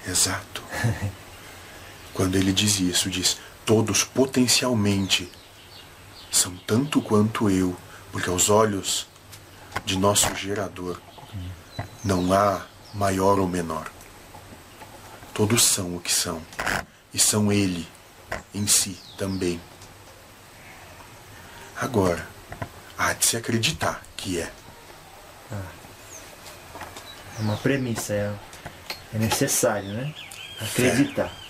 Exato. 0.09 0.61
Quando 2.12 2.35
ele 2.35 2.53
diz 2.53 2.80
isso, 2.80 3.09
diz 3.09 3.39
todos 3.64 4.04
potencialmente 4.04 5.30
são 6.30 6.56
tanto 6.66 7.00
quanto 7.00 7.48
eu, 7.48 7.76
porque 8.12 8.28
aos 8.28 8.50
olhos 8.50 9.06
de 9.84 9.96
nosso 9.98 10.34
gerador 10.34 11.00
não 12.02 12.32
há 12.32 12.66
maior 12.92 13.38
ou 13.38 13.48
menor. 13.48 13.90
Todos 15.32 15.64
são 15.64 15.96
o 15.96 16.00
que 16.00 16.12
são, 16.12 16.40
e 17.12 17.18
são 17.18 17.50
ele 17.52 17.88
em 18.52 18.66
si 18.66 18.98
também. 19.16 19.60
Agora, 21.80 22.26
há 22.96 23.12
de 23.12 23.26
se 23.26 23.36
acreditar 23.36 24.02
que 24.16 24.40
é. 24.40 24.52
É 27.36 27.40
uma 27.40 27.56
premissa, 27.56 28.12
é, 28.12 28.34
é 29.12 29.18
necessário, 29.18 29.88
né? 29.88 30.14
Acreditar. 30.60 31.28
Fé. 31.28 31.43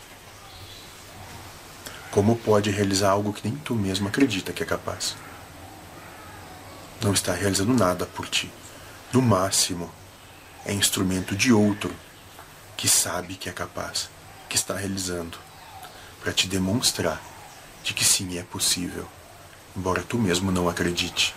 Como 2.15 2.37
pode 2.37 2.71
realizar 2.71 3.11
algo 3.11 3.33
que 3.33 3.49
nem 3.49 3.59
tu 3.59 3.75
mesmo 3.75 4.07
acredita 4.07 4.53
que 4.53 4.63
é 4.63 4.67
capaz? 4.67 5.17
Não 7.03 7.13
está 7.13 7.33
realizando 7.35 7.75
nada 7.75 8.07
por 8.07 8.29
ti. 8.29 8.53
No 9.13 9.21
máximo, 9.21 9.91
é 10.65 10.73
instrumento 10.73 11.35
de 11.35 11.53
outro 11.53 11.93
que 12.77 12.87
sabe 12.87 13.35
que 13.35 13.49
é 13.49 13.53
capaz, 13.53 14.09
que 14.49 14.55
está 14.55 14.77
realizando, 14.77 15.37
para 16.23 16.33
te 16.33 16.47
demonstrar 16.47 17.21
de 17.83 17.93
que 17.93 18.05
sim 18.05 18.39
é 18.39 18.45
possível, 18.45 19.09
embora 19.77 20.01
tu 20.01 20.17
mesmo 20.17 20.53
não 20.53 20.69
acredite. 20.69 21.35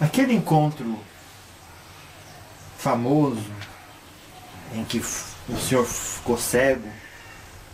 Aquele 0.00 0.34
encontro 0.34 0.98
famoso 2.76 3.46
em 4.74 4.84
que 4.84 4.98
o 4.98 5.56
senhor 5.56 5.86
ficou 5.86 6.36
cego 6.36 6.90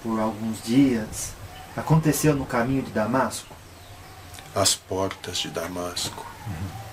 por 0.07 0.21
alguns 0.21 0.63
dias 0.63 1.33
aconteceu 1.77 2.33
no 2.37 2.47
caminho 2.47 2.83
de 2.83 2.93
Damasco? 2.93 3.57
As 4.55 4.73
portas 4.73 5.39
de 5.39 5.49
Damasco. 5.49 6.25
Uhum. 6.47 6.87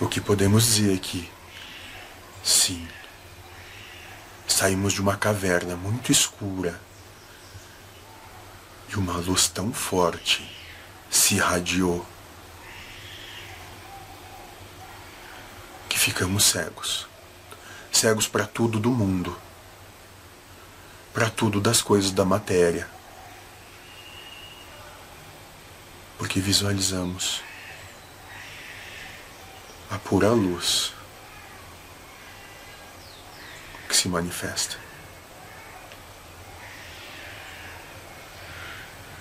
O 0.00 0.08
que 0.08 0.20
podemos 0.20 0.64
dizer 0.64 0.96
é 0.96 0.98
que, 0.98 1.30
sim, 2.42 2.86
saímos 4.48 4.92
de 4.92 5.00
uma 5.00 5.16
caverna 5.16 5.76
muito 5.76 6.10
escura 6.10 6.80
e 8.88 8.96
uma 8.96 9.16
luz 9.18 9.46
tão 9.46 9.72
forte 9.72 10.44
se 11.08 11.36
irradiou 11.36 12.04
ficamos 16.04 16.44
cegos. 16.44 17.06
Cegos 17.90 18.28
para 18.28 18.46
tudo 18.46 18.78
do 18.78 18.90
mundo, 18.90 19.34
para 21.14 21.30
tudo 21.30 21.62
das 21.62 21.80
coisas 21.80 22.10
da 22.10 22.26
matéria. 22.26 22.86
Porque 26.18 26.40
visualizamos 26.40 27.40
a 29.90 29.98
pura 29.98 30.28
luz 30.28 30.92
que 33.88 33.96
se 33.96 34.06
manifesta. 34.06 34.76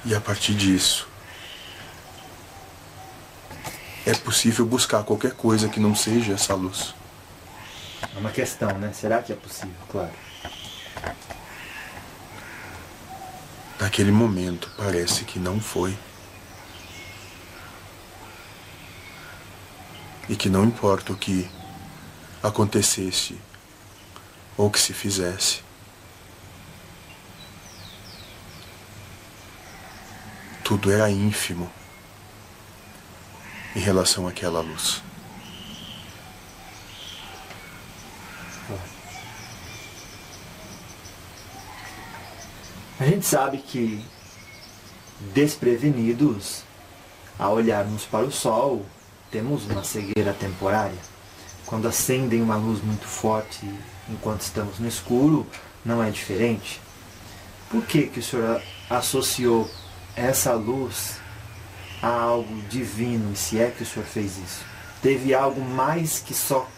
E 0.04 0.14
a 0.14 0.20
partir 0.20 0.54
disso, 0.54 1.08
é 4.06 4.14
possível 4.14 4.66
buscar 4.66 5.04
qualquer 5.04 5.34
coisa 5.34 5.70
que 5.70 5.80
não 5.80 5.96
seja 5.96 6.34
essa 6.34 6.54
luz. 6.54 6.94
É 8.16 8.20
uma 8.20 8.32
questão, 8.32 8.78
né? 8.78 8.92
Será 8.94 9.22
que 9.22 9.32
é 9.32 9.36
possível? 9.36 9.76
Claro. 9.90 10.12
Naquele 13.80 14.12
momento 14.12 14.70
parece 14.78 15.24
que 15.24 15.40
não 15.40 15.60
foi. 15.60 15.98
E 20.28 20.36
que 20.36 20.50
não 20.50 20.66
importa 20.66 21.14
o 21.14 21.18
que 21.18 21.50
acontecesse 22.42 23.40
ou 24.58 24.70
que 24.70 24.80
se 24.80 24.94
fizesse. 24.94 25.62
Tudo 30.64 30.92
era 30.92 31.10
ínfimo 31.10 31.70
em 33.76 33.80
relação 33.80 34.28
àquela 34.28 34.62
luz. 34.62 35.02
A 43.00 43.06
gente 43.06 43.26
sabe 43.26 43.58
que 43.58 44.06
desprevenidos, 45.34 46.64
ao 47.38 47.56
olharmos 47.56 48.06
para 48.06 48.26
o 48.26 48.32
sol, 48.32 48.86
temos 49.32 49.66
uma 49.66 49.84
cegueira 49.84 50.34
temporária. 50.34 50.98
Quando 51.66 51.88
acendem 51.88 52.42
uma 52.42 52.56
luz 52.56 52.84
muito 52.84 53.06
forte 53.08 53.68
enquanto 54.08 54.42
estamos 54.42 54.80
no 54.80 54.88
escuro, 54.88 55.48
não 55.84 56.04
é 56.04 56.12
diferente. 56.12 56.80
Por 57.70 57.84
que, 57.86 58.08
que 58.08 58.20
o 58.20 58.24
Senhor 58.24 58.62
associou 58.90 59.70
essa 60.16 60.54
luz 60.54 61.20
a 62.04 62.10
algo 62.10 62.62
divino, 62.64 63.32
e 63.32 63.36
se 63.38 63.58
é 63.58 63.72
que 63.72 63.82
o 63.82 63.86
Senhor 63.86 64.06
fez 64.06 64.38
isso. 64.38 64.66
Teve 65.02 65.34
algo 65.34 65.62
mais 65.62 66.20
que 66.20 66.34
só 66.34 66.70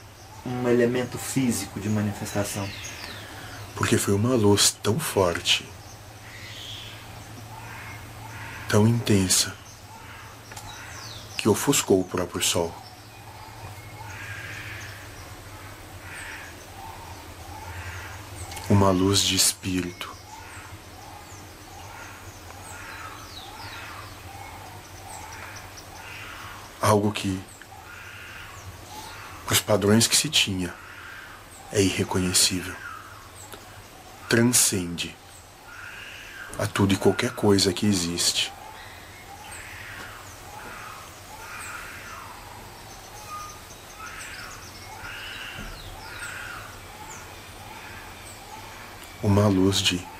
um 0.45 0.69
elemento 0.69 1.17
físico 1.17 1.79
de 1.79 1.89
manifestação. 1.89 2.69
Porque 3.75 3.97
foi 3.97 4.13
uma 4.13 4.35
luz 4.35 4.77
tão 4.83 4.99
forte, 4.99 5.67
tão 8.69 8.87
intensa, 8.87 9.51
que 11.37 11.49
ofuscou 11.49 11.99
o 11.99 12.05
próprio 12.05 12.43
sol. 12.43 12.71
Uma 18.69 18.91
luz 18.91 19.21
de 19.21 19.35
espírito 19.35 20.14
algo 26.85 27.11
que, 27.11 27.41
os 29.49 29.59
padrões 29.59 30.05
que 30.05 30.15
se 30.15 30.29
tinha, 30.29 30.71
é 31.71 31.81
irreconhecível. 31.81 32.75
Transcende 34.29 35.15
a 36.59 36.67
tudo 36.67 36.93
e 36.93 36.97
qualquer 36.97 37.31
coisa 37.31 37.73
que 37.73 37.87
existe. 37.87 38.53
Uma 49.23 49.47
luz 49.47 49.81
de 49.81 50.14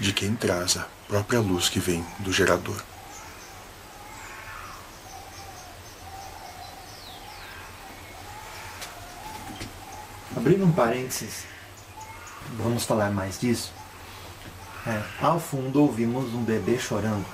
de 0.00 0.14
quem 0.14 0.34
traz 0.34 0.78
a 0.78 0.86
própria 1.06 1.40
luz 1.40 1.68
que 1.68 1.78
vem 1.78 2.04
do 2.20 2.32
gerador. 2.32 2.82
Abrindo 10.34 10.64
um 10.64 10.72
parênteses, 10.72 11.44
vamos 12.56 12.84
falar 12.84 13.10
mais 13.10 13.38
disso. 13.38 13.72
É, 14.86 15.02
ao 15.20 15.38
fundo 15.38 15.82
ouvimos 15.82 16.32
um 16.32 16.42
bebê 16.42 16.78
chorando. 16.78 17.26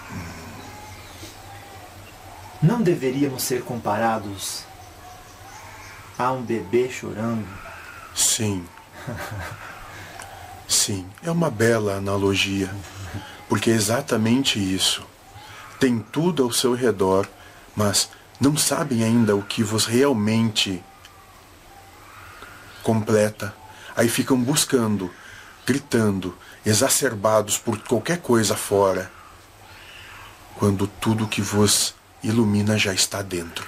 Não 2.61 2.83
deveríamos 2.83 3.45
ser 3.45 3.63
comparados 3.63 4.65
a 6.19 6.33
um 6.33 6.43
bebê 6.43 6.91
chorando? 6.91 7.47
Sim. 8.13 8.67
Sim, 10.69 11.07
é 11.23 11.31
uma 11.31 11.49
bela 11.49 11.95
analogia, 11.95 12.75
porque 13.49 13.71
é 13.71 13.75
exatamente 13.75 14.59
isso. 14.59 15.07
Tem 15.79 16.01
tudo 16.01 16.43
ao 16.43 16.51
seu 16.51 16.75
redor, 16.75 17.29
mas 17.75 18.11
não 18.41 18.57
sabem 18.57 19.05
ainda 19.05 19.37
o 19.37 19.43
que 19.43 19.63
vos 19.63 19.87
realmente 19.87 20.83
completa. 22.83 23.55
Aí 23.95 24.09
ficam 24.09 24.37
buscando, 24.37 25.11
gritando, 25.65 26.37
exacerbados 26.65 27.57
por 27.57 27.79
qualquer 27.83 28.21
coisa 28.21 28.57
fora, 28.57 29.11
quando 30.57 30.89
tudo 30.89 31.29
que 31.29 31.41
vos 31.41 31.95
ilumina 32.25 32.77
já 32.77 32.93
está 32.93 33.23
dentro. 33.23 33.65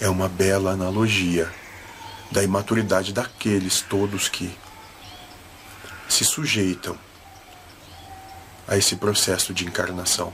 É 0.00 0.08
uma 0.08 0.28
bela 0.28 0.72
analogia 0.72 1.52
da 2.30 2.42
imaturidade 2.42 3.12
daqueles 3.12 3.80
todos 3.80 4.28
que 4.28 4.56
se 6.08 6.24
sujeitam 6.24 6.98
a 8.66 8.76
esse 8.76 8.96
processo 8.96 9.54
de 9.54 9.66
encarnação. 9.66 10.32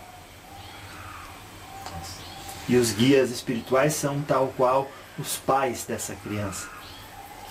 E 2.69 2.77
os 2.77 2.93
guias 2.93 3.31
espirituais 3.31 3.95
são 3.95 4.23
tal 4.23 4.53
qual 4.57 4.91
os 5.19 5.37
pais 5.37 5.85
dessa 5.85 6.15
criança, 6.17 6.69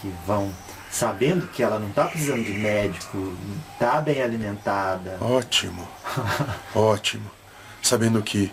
que 0.02 0.14
vão 0.26 0.54
sabendo 0.91 1.48
que 1.48 1.64
ela 1.64 1.80
não 1.80 1.89
está 1.89 2.06
precisando 2.06 2.44
de 2.44 2.54
médico, 2.54 3.36
está 3.74 4.02
bem 4.02 4.22
alimentada. 4.22 5.18
Ótimo, 5.22 5.88
ótimo. 6.76 7.32
Sabendo 7.82 8.22
que, 8.22 8.52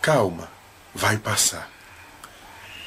calma, 0.00 0.48
vai 0.94 1.16
passar. 1.16 1.68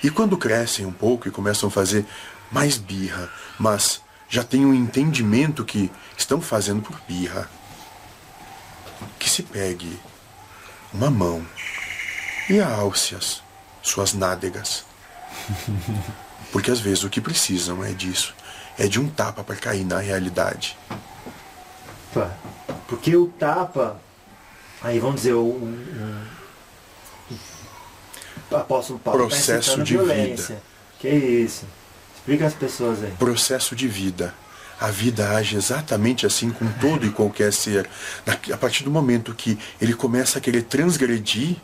E 0.03 0.09
quando 0.09 0.37
crescem 0.37 0.85
um 0.85 0.91
pouco 0.91 1.27
e 1.27 1.31
começam 1.31 1.69
a 1.69 1.71
fazer 1.71 2.05
mais 2.51 2.77
birra, 2.77 3.29
mas 3.59 4.01
já 4.27 4.43
têm 4.43 4.65
um 4.65 4.73
entendimento 4.73 5.63
que 5.63 5.91
estão 6.17 6.41
fazendo 6.41 6.81
por 6.81 6.99
birra, 7.07 7.49
que 9.19 9.29
se 9.29 9.43
pegue 9.43 9.99
uma 10.93 11.09
mão 11.09 11.45
e 12.49 12.59
alce-as 12.59 13.43
suas 13.81 14.13
nádegas. 14.13 14.85
Porque 16.51 16.71
às 16.71 16.79
vezes 16.79 17.03
o 17.03 17.09
que 17.09 17.21
precisam 17.21 17.83
é 17.83 17.91
disso, 17.93 18.33
é 18.77 18.87
de 18.87 18.99
um 18.99 19.09
tapa 19.09 19.43
para 19.43 19.55
cair 19.55 19.85
na 19.85 19.99
realidade. 19.99 20.77
Porque 22.87 23.15
o 23.15 23.27
tapa, 23.27 24.01
aí 24.81 24.99
vamos 24.99 25.17
dizer, 25.17 25.33
o 25.33 25.61
apóstolo 28.57 28.99
Paulo 28.99 29.23
tá 29.23 29.27
processo 29.27 29.77
tá 29.77 29.83
de 29.83 29.93
violência. 29.93 30.55
vida. 30.55 30.61
Que 30.99 31.09
isso? 31.09 31.65
Explica 32.15 32.45
as 32.45 32.53
pessoas 32.53 33.03
aí. 33.03 33.11
Processo 33.17 33.75
de 33.75 33.87
vida. 33.87 34.33
A 34.79 34.87
vida 34.87 35.35
age 35.35 35.55
exatamente 35.55 36.25
assim 36.25 36.49
com 36.49 36.67
todo 36.79 37.05
e 37.05 37.11
qualquer 37.11 37.53
ser. 37.53 37.89
A 38.51 38.57
partir 38.57 38.83
do 38.83 38.91
momento 38.91 39.33
que 39.33 39.57
ele 39.79 39.93
começa 39.93 40.39
a 40.39 40.41
querer 40.41 40.63
transgredir 40.63 41.55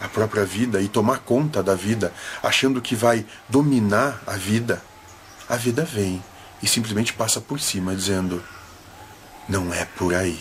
a 0.00 0.08
própria 0.08 0.44
vida 0.44 0.80
e 0.80 0.88
tomar 0.88 1.18
conta 1.20 1.62
da 1.62 1.74
vida, 1.74 2.12
achando 2.42 2.80
que 2.80 2.94
vai 2.94 3.24
dominar 3.48 4.22
a 4.26 4.36
vida, 4.36 4.82
a 5.48 5.56
vida 5.56 5.84
vem 5.84 6.22
e 6.62 6.68
simplesmente 6.68 7.12
passa 7.12 7.40
por 7.40 7.60
cima, 7.60 7.94
dizendo: 7.94 8.42
não 9.48 9.72
é 9.72 9.84
por 9.84 10.14
aí. 10.14 10.38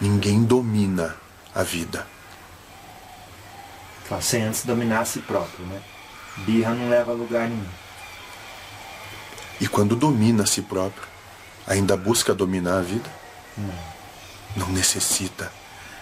Ninguém 0.00 0.44
domina 0.44 1.16
a 1.54 1.62
vida. 1.62 2.06
Sem 4.22 4.42
antes 4.42 4.64
dominar 4.64 5.00
a 5.00 5.04
si 5.04 5.20
próprio, 5.20 5.66
né? 5.66 5.80
Birra 6.38 6.74
não 6.74 6.88
leva 6.88 7.12
a 7.12 7.14
lugar 7.14 7.48
nenhum. 7.48 7.66
E 9.60 9.68
quando 9.68 9.94
domina 9.94 10.44
a 10.44 10.46
si 10.46 10.62
próprio, 10.62 11.06
ainda 11.66 11.96
busca 11.96 12.34
dominar 12.34 12.78
a 12.78 12.82
vida? 12.82 13.10
Não. 13.56 13.74
Não 14.56 14.72
necessita. 14.72 15.52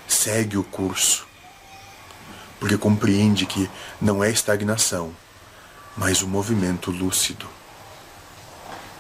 Segue 0.07 0.57
o 0.57 0.63
curso. 0.63 1.27
Porque 2.61 2.79
compreende 2.79 3.45
que 3.45 3.69
não 4.01 4.23
é 4.23 4.31
estagnação, 4.31 5.15
mas 5.97 6.23
o 6.23 6.27
um 6.27 6.29
movimento 6.29 6.91
lúcido. 6.91 7.47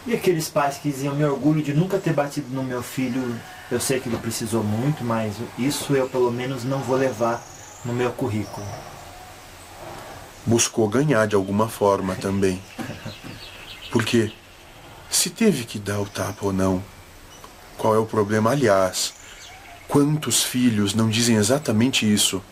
E 0.04 0.14
aqueles 0.14 0.48
pais 0.48 0.78
que 0.78 0.90
diziam, 0.90 1.14
me 1.14 1.24
orgulho 1.24 1.62
de 1.62 1.72
nunca 1.72 1.98
ter 1.98 2.12
batido 2.12 2.48
no 2.54 2.62
meu 2.62 2.82
filho, 2.82 3.40
eu 3.70 3.80
sei 3.80 4.00
que 4.00 4.08
ele 4.08 4.18
precisou 4.18 4.62
muito, 4.62 5.04
mas 5.04 5.36
isso 5.58 5.94
eu 5.94 6.08
pelo 6.08 6.30
menos 6.30 6.64
não 6.64 6.80
vou 6.80 6.96
levar 6.96 7.42
no 7.84 7.92
meu 7.92 8.12
currículo 8.12 8.66
buscou 10.46 10.88
ganhar 10.88 11.26
de 11.26 11.34
alguma 11.34 11.68
forma 11.68 12.14
também. 12.14 12.62
Porque 13.90 14.32
se 15.10 15.28
teve 15.28 15.64
que 15.64 15.78
dar 15.78 16.00
o 16.00 16.06
tapa 16.06 16.46
ou 16.46 16.52
não, 16.52 16.82
qual 17.76 17.94
é 17.94 17.98
o 17.98 18.06
problema? 18.06 18.50
Aliás, 18.50 19.14
quantos 19.88 20.42
filhos 20.42 20.94
não 20.94 21.10
dizem 21.10 21.36
exatamente 21.36 22.10
isso? 22.10 22.42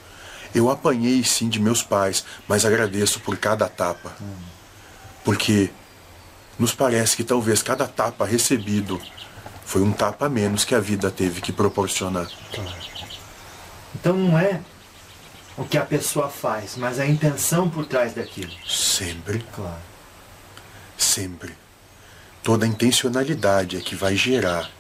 Eu 0.55 0.71
apanhei 0.71 1.25
sim 1.25 1.49
de 1.49 1.61
meus 1.61 1.83
pais, 1.83 2.25
mas 2.47 2.65
agradeço 2.65 3.21
por 3.21 3.37
cada 3.37 3.69
tapa. 3.69 4.13
Porque 5.25 5.71
nos 6.59 6.73
parece 6.75 7.17
que 7.17 7.25
talvez 7.25 7.63
cada 7.63 7.87
tapa 7.87 8.25
recebido 8.25 9.01
foi 9.65 9.83
um 9.83 9.93
tapa 9.93 10.27
a 10.27 10.29
menos 10.29 10.65
que 10.65 10.75
a 10.75 10.81
vida 10.81 11.11
teve 11.11 11.41
que 11.41 11.53
proporcionar. 11.53 12.29
Então 13.95 14.17
não 14.17 14.39
é 14.39 14.61
o 15.57 15.65
que 15.65 15.79
a 15.79 15.85
pessoa 15.85 16.29
faz, 16.29 16.77
mas 16.77 16.99
a 16.99 17.07
intenção 17.07 17.69
por 17.69 17.87
trás 17.87 18.13
daquilo. 18.15 18.53
Sempre. 18.67 19.45
Claro. 19.55 19.81
Sempre. 20.97 21.57
Toda 22.43 22.65
a 22.65 22.69
intencionalidade 22.69 23.77
é 23.77 23.81
que 23.81 23.95
vai 23.95 24.17
gerar 24.17 24.71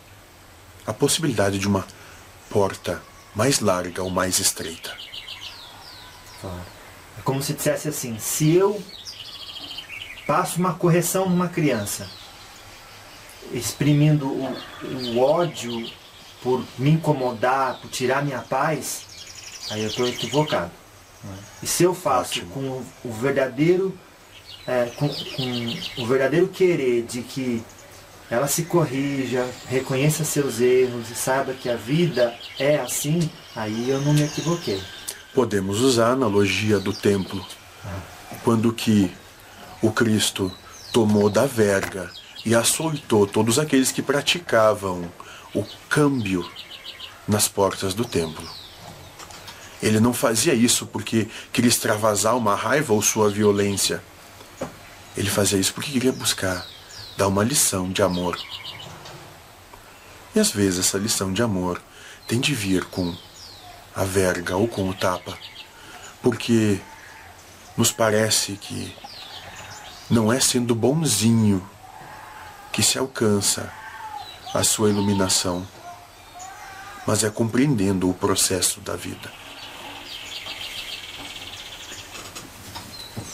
a 0.86 0.92
possibilidade 0.92 1.58
de 1.58 1.66
uma 1.66 1.86
porta 2.50 3.00
mais 3.34 3.60
larga 3.60 4.02
ou 4.02 4.10
mais 4.10 4.38
estreita. 4.38 4.94
Claro. 6.40 6.60
É 7.18 7.22
como 7.22 7.42
se 7.42 7.54
dissesse 7.54 7.88
assim: 7.88 8.18
se 8.18 8.54
eu 8.54 8.82
passo 10.26 10.58
uma 10.58 10.74
correção 10.74 11.28
numa 11.28 11.48
criança, 11.48 12.08
exprimindo 13.52 14.26
o, 14.28 14.56
o 14.82 15.20
ódio 15.20 15.90
por 16.42 16.64
me 16.78 16.90
incomodar, 16.90 17.80
por 17.80 17.90
tirar 17.90 18.24
minha 18.24 18.40
paz, 18.40 19.13
aí 19.70 19.82
eu 19.82 19.88
estou 19.88 20.06
equivocado. 20.06 20.70
E 21.62 21.66
se 21.66 21.82
eu 21.82 21.94
faço 21.94 22.40
Ótimo. 22.40 22.50
com 22.50 23.08
o 23.08 23.12
verdadeiro, 23.12 23.98
é, 24.66 24.86
com, 24.96 25.08
com 25.08 26.02
o 26.02 26.06
verdadeiro 26.06 26.48
querer 26.48 27.02
de 27.02 27.22
que 27.22 27.62
ela 28.30 28.46
se 28.46 28.64
corrija, 28.64 29.46
reconheça 29.68 30.24
seus 30.24 30.60
erros 30.60 31.10
e 31.10 31.14
saiba 31.14 31.52
que 31.54 31.68
a 31.68 31.76
vida 31.76 32.34
é 32.58 32.76
assim, 32.76 33.30
aí 33.54 33.88
eu 33.88 34.00
não 34.00 34.12
me 34.12 34.22
equivoquei. 34.22 34.82
Podemos 35.34 35.80
usar 35.80 36.08
a 36.08 36.12
analogia 36.12 36.78
do 36.78 36.92
templo, 36.92 37.44
quando 38.42 38.72
que 38.72 39.10
o 39.82 39.90
Cristo 39.90 40.52
tomou 40.92 41.28
da 41.28 41.46
verga 41.46 42.10
e 42.44 42.54
açoitou 42.54 43.26
todos 43.26 43.58
aqueles 43.58 43.90
que 43.90 44.02
praticavam 44.02 45.10
o 45.54 45.64
câmbio 45.88 46.48
nas 47.26 47.48
portas 47.48 47.94
do 47.94 48.04
templo. 48.04 48.48
Ele 49.84 50.00
não 50.00 50.14
fazia 50.14 50.54
isso 50.54 50.86
porque 50.86 51.28
queria 51.52 51.68
extravasar 51.68 52.34
uma 52.38 52.54
raiva 52.54 52.94
ou 52.94 53.02
sua 53.02 53.28
violência. 53.28 54.02
Ele 55.14 55.28
fazia 55.28 55.58
isso 55.58 55.74
porque 55.74 55.90
queria 55.90 56.10
buscar 56.10 56.66
dar 57.18 57.28
uma 57.28 57.44
lição 57.44 57.92
de 57.92 58.02
amor. 58.02 58.38
E 60.34 60.40
às 60.40 60.50
vezes 60.50 60.86
essa 60.86 60.96
lição 60.96 61.34
de 61.34 61.42
amor 61.42 61.82
tem 62.26 62.40
de 62.40 62.54
vir 62.54 62.86
com 62.86 63.14
a 63.94 64.04
verga 64.04 64.56
ou 64.56 64.66
com 64.66 64.88
o 64.88 64.94
tapa, 64.94 65.36
porque 66.22 66.80
nos 67.76 67.92
parece 67.92 68.52
que 68.52 68.90
não 70.08 70.32
é 70.32 70.40
sendo 70.40 70.74
bonzinho 70.74 71.62
que 72.72 72.82
se 72.82 72.98
alcança 72.98 73.70
a 74.54 74.64
sua 74.64 74.88
iluminação, 74.88 75.68
mas 77.06 77.22
é 77.22 77.28
compreendendo 77.28 78.08
o 78.08 78.14
processo 78.14 78.80
da 78.80 78.96
vida. 78.96 79.43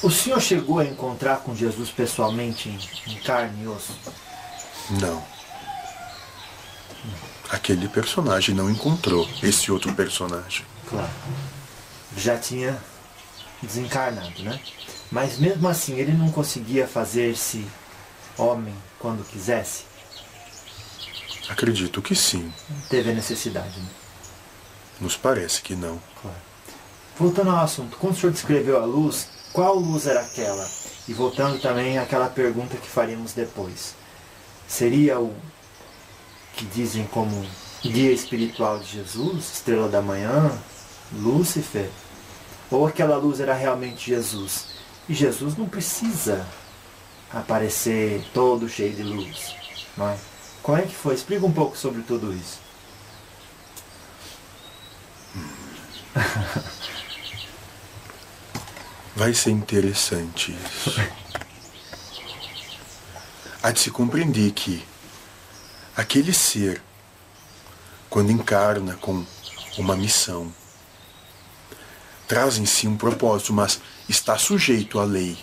O 0.03 0.11
senhor 0.11 0.41
chegou 0.41 0.79
a 0.79 0.85
encontrar 0.85 1.39
com 1.41 1.55
Jesus 1.55 1.91
pessoalmente 1.91 2.69
em, 2.69 3.13
em 3.13 3.17
carne 3.19 3.65
e 3.65 3.67
osso? 3.67 3.95
Não. 5.01 5.23
Aquele 7.51 7.89
personagem 7.89 8.55
não 8.55 8.71
encontrou 8.71 9.29
esse 9.43 9.71
outro 9.71 9.93
personagem. 9.95 10.65
Claro. 10.89 11.11
Já 12.17 12.39
tinha 12.39 12.81
desencarnado, 13.63 14.43
né? 14.43 14.59
Mas 15.11 15.39
mesmo 15.39 15.69
assim, 15.69 15.99
ele 15.99 16.13
não 16.13 16.31
conseguia 16.31 16.87
fazer-se 16.87 17.67
homem 18.39 18.75
quando 18.99 19.27
quisesse? 19.29 19.85
Acredito 21.49 22.01
que 22.01 22.15
sim. 22.15 22.53
Teve 22.89 23.11
a 23.11 23.15
necessidade, 23.15 23.81
né? 23.81 23.89
Nos 25.01 25.17
parece 25.17 25.61
que 25.61 25.75
não. 25.75 26.01
Claro. 26.23 26.37
Voltando 27.19 27.51
ao 27.51 27.65
assunto, 27.65 27.97
quando 27.97 28.15
o 28.15 28.17
senhor 28.17 28.33
descreveu 28.33 28.81
a 28.81 28.85
luz, 28.87 29.29
qual 29.53 29.77
luz 29.77 30.07
era 30.07 30.21
aquela? 30.21 30.69
E 31.09 31.13
voltando 31.13 31.61
também 31.61 31.99
àquela 31.99 32.29
pergunta 32.29 32.77
que 32.77 32.89
faríamos 32.89 33.33
depois. 33.33 33.95
Seria 34.69 35.19
o 35.19 35.35
que 36.55 36.65
dizem 36.65 37.05
como 37.07 37.45
guia 37.83 38.13
espiritual 38.13 38.79
de 38.79 38.87
Jesus, 38.87 39.55
estrela 39.55 39.89
da 39.89 40.01
manhã, 40.01 40.53
Lúcifer? 41.13 41.91
Ou 42.71 42.87
aquela 42.87 43.17
luz 43.17 43.41
era 43.41 43.55
realmente 43.55 44.11
Jesus? 44.11 44.67
E 45.09 45.15
Jesus 45.15 45.57
não 45.57 45.69
precisa 45.69 46.47
aparecer 47.33 48.25
todo 48.33 48.69
cheio 48.69 48.95
de 48.95 49.03
luz. 49.03 49.57
Não 49.97 50.09
é? 50.09 50.17
Como 50.63 50.79
é 50.79 50.83
que 50.83 50.95
foi? 50.95 51.15
Explica 51.15 51.45
um 51.45 51.53
pouco 51.53 51.77
sobre 51.77 52.03
tudo 52.03 52.33
isso. 52.33 52.61
Vai 59.21 59.35
ser 59.35 59.51
interessante 59.51 60.51
isso. 60.51 60.99
Há 63.63 63.71
de 63.71 63.79
se 63.79 63.91
compreender 63.91 64.51
que 64.53 64.83
aquele 65.95 66.33
ser, 66.33 66.83
quando 68.09 68.33
encarna 68.33 68.95
com 68.95 69.23
uma 69.77 69.95
missão, 69.95 70.51
traz 72.27 72.57
em 72.57 72.65
si 72.65 72.89
um 72.89 72.97
propósito, 72.97 73.53
mas 73.53 73.79
está 74.09 74.39
sujeito 74.39 74.99
à 74.99 75.05
lei. 75.05 75.37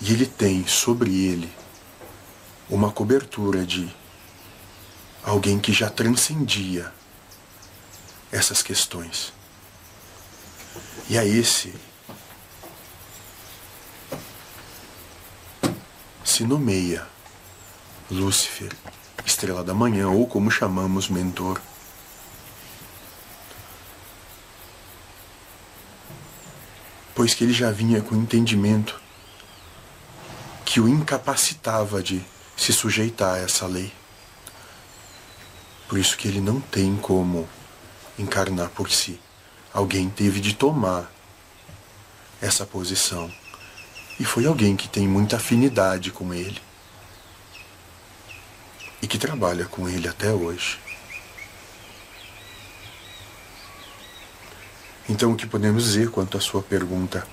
E 0.00 0.12
ele 0.12 0.26
tem 0.26 0.66
sobre 0.66 1.24
ele 1.24 1.52
uma 2.68 2.90
cobertura 2.90 3.64
de 3.64 3.94
alguém 5.22 5.60
que 5.60 5.72
já 5.72 5.88
transcendia 5.88 6.92
essas 8.34 8.62
questões. 8.62 9.32
E 11.08 11.16
a 11.16 11.24
esse 11.24 11.72
se 16.24 16.42
nomeia 16.42 17.06
Lúcifer, 18.10 18.72
estrela 19.24 19.62
da 19.62 19.72
manhã, 19.72 20.08
ou 20.08 20.26
como 20.26 20.50
chamamos, 20.50 21.08
mentor. 21.08 21.60
Pois 27.14 27.34
que 27.34 27.44
ele 27.44 27.52
já 27.52 27.70
vinha 27.70 28.02
com 28.02 28.16
entendimento 28.16 29.00
que 30.64 30.80
o 30.80 30.88
incapacitava 30.88 32.02
de 32.02 32.24
se 32.56 32.72
sujeitar 32.72 33.34
a 33.34 33.38
essa 33.38 33.66
lei. 33.66 33.92
Por 35.88 35.98
isso 35.98 36.16
que 36.16 36.26
ele 36.26 36.40
não 36.40 36.60
tem 36.60 36.96
como 36.96 37.48
encarnar 38.18 38.70
por 38.70 38.90
si. 38.90 39.20
Alguém 39.72 40.08
teve 40.08 40.40
de 40.40 40.54
tomar 40.54 41.10
essa 42.40 42.64
posição. 42.64 43.30
E 44.18 44.24
foi 44.24 44.46
alguém 44.46 44.76
que 44.76 44.88
tem 44.88 45.08
muita 45.08 45.36
afinidade 45.36 46.10
com 46.10 46.32
ele. 46.32 46.60
E 49.02 49.06
que 49.06 49.18
trabalha 49.18 49.64
com 49.66 49.88
ele 49.88 50.08
até 50.08 50.32
hoje. 50.32 50.78
Então, 55.08 55.32
o 55.32 55.36
que 55.36 55.46
podemos 55.46 55.84
dizer 55.84 56.10
quanto 56.10 56.38
à 56.38 56.40
sua 56.40 56.62
pergunta? 56.62 57.26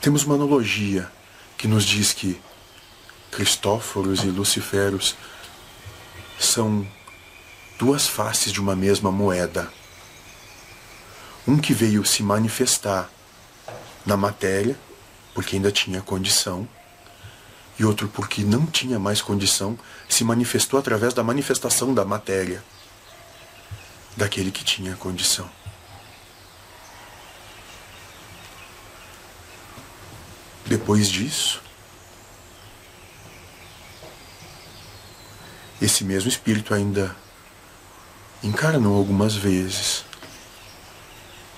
Temos 0.00 0.24
uma 0.24 0.34
analogia 0.34 1.10
que 1.56 1.68
nos 1.68 1.84
diz 1.84 2.12
que 2.12 2.40
Cristóforos 3.30 4.24
e 4.24 4.26
Luciferos 4.26 5.14
são 6.38 6.86
duas 7.78 8.08
faces 8.08 8.52
de 8.52 8.60
uma 8.60 8.74
mesma 8.74 9.12
moeda. 9.12 9.72
Um 11.46 11.56
que 11.56 11.72
veio 11.72 12.04
se 12.04 12.22
manifestar 12.22 13.08
na 14.04 14.16
matéria, 14.16 14.76
porque 15.32 15.56
ainda 15.56 15.70
tinha 15.70 16.02
condição, 16.02 16.68
e 17.78 17.84
outro 17.84 18.08
porque 18.08 18.42
não 18.42 18.66
tinha 18.66 18.98
mais 18.98 19.22
condição, 19.22 19.78
se 20.08 20.24
manifestou 20.24 20.80
através 20.80 21.14
da 21.14 21.22
manifestação 21.22 21.94
da 21.94 22.04
matéria, 22.04 22.62
daquele 24.16 24.50
que 24.50 24.64
tinha 24.64 24.96
condição. 24.96 25.48
Depois 30.66 31.08
disso, 31.08 31.62
esse 35.80 36.04
mesmo 36.04 36.28
espírito 36.28 36.74
ainda 36.74 37.16
encarnou 38.42 38.96
algumas 38.96 39.34
vezes, 39.34 40.04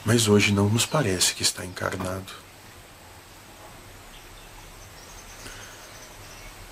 mas 0.04 0.28
hoje 0.28 0.52
não 0.52 0.68
nos 0.68 0.86
parece 0.86 1.34
que 1.34 1.42
está 1.42 1.64
encarnado. 1.64 2.32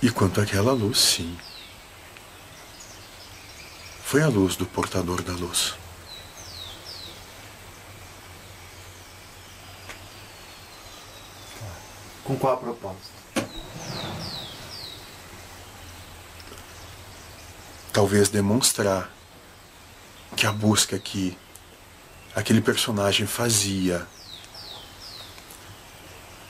E 0.01 0.11
quanto 0.11 0.41
àquela 0.41 0.73
luz, 0.73 0.99
sim. 0.99 1.37
Foi 4.05 4.23
a 4.23 4.29
luz 4.29 4.57
do 4.57 4.65
portador 4.65 5.23
da 5.23 5.33
luz. 5.33 5.75
Com 12.25 12.37
qual 12.37 12.59
propósito? 12.59 13.19
talvez 17.99 18.29
demonstrar 18.29 19.11
que 20.37 20.47
a 20.47 20.53
busca 20.53 20.99
que 20.99 21.37
aquele 22.35 22.61
personagem 22.61 23.27
fazia, 23.27 24.07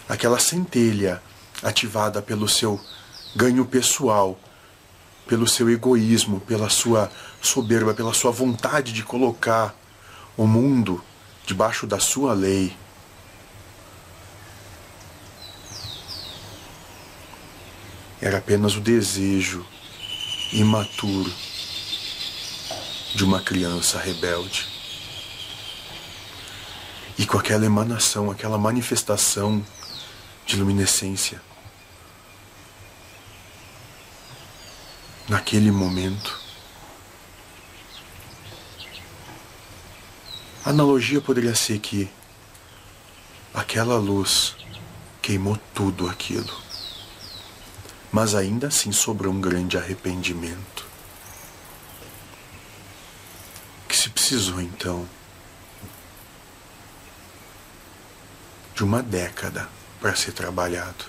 aquela 0.08 0.38
centelha 0.38 1.22
ativada 1.62 2.20
pelo 2.20 2.48
seu 2.48 2.80
ganho 3.34 3.64
pessoal, 3.64 4.38
pelo 5.26 5.46
seu 5.46 5.70
egoísmo, 5.70 6.40
pela 6.40 6.68
sua 6.68 7.10
soberba, 7.40 7.94
pela 7.94 8.14
sua 8.14 8.30
vontade 8.30 8.92
de 8.92 9.02
colocar 9.02 9.74
o 10.36 10.46
mundo 10.46 11.02
debaixo 11.46 11.86
da 11.86 11.98
sua 11.98 12.32
lei. 12.32 12.76
Era 18.20 18.38
apenas 18.38 18.74
o 18.76 18.80
desejo 18.80 19.64
imaturo 20.52 21.32
de 23.14 23.24
uma 23.24 23.40
criança 23.40 23.98
rebelde. 23.98 24.66
E 27.18 27.26
com 27.26 27.38
aquela 27.38 27.66
emanação, 27.66 28.30
aquela 28.30 28.56
manifestação 28.56 29.64
de 30.46 30.56
luminescência, 30.56 31.42
naquele 35.28 35.70
momento, 35.70 36.40
a 40.64 40.70
analogia 40.70 41.20
poderia 41.20 41.54
ser 41.54 41.78
que 41.80 42.08
aquela 43.52 43.98
luz 43.98 44.54
queimou 45.20 45.58
tudo 45.74 46.08
aquilo 46.08 46.68
mas 48.10 48.34
ainda 48.34 48.68
assim 48.68 48.90
sobrou 48.92 49.32
um 49.32 49.40
grande 49.40 49.76
arrependimento. 49.76 50.86
Que 53.86 53.96
precisou 54.10 54.60
então 54.60 55.06
de 58.74 58.84
uma 58.84 59.02
década 59.02 59.68
para 60.00 60.14
ser 60.14 60.32
trabalhado. 60.32 61.04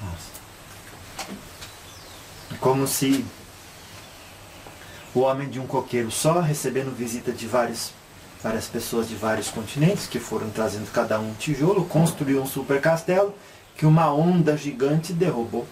Nossa. 0.00 1.36
Como 2.58 2.86
se 2.86 3.24
o 5.14 5.20
homem 5.20 5.48
de 5.48 5.60
um 5.60 5.66
coqueiro 5.66 6.10
só 6.10 6.40
recebendo 6.40 6.96
visita 6.96 7.32
de 7.32 7.46
vários 7.46 7.92
várias 8.42 8.66
pessoas 8.66 9.08
de 9.08 9.14
vários 9.16 9.48
continentes 9.48 10.06
que 10.06 10.20
foram 10.20 10.48
trazendo 10.50 10.90
cada 10.92 11.18
um 11.18 11.30
um 11.30 11.34
tijolo, 11.34 11.84
construiu 11.86 12.40
um 12.40 12.46
super 12.46 12.80
castelo 12.80 13.34
que 13.76 13.84
uma 13.84 14.12
onda 14.12 14.56
gigante 14.56 15.12
derrubou. 15.12 15.66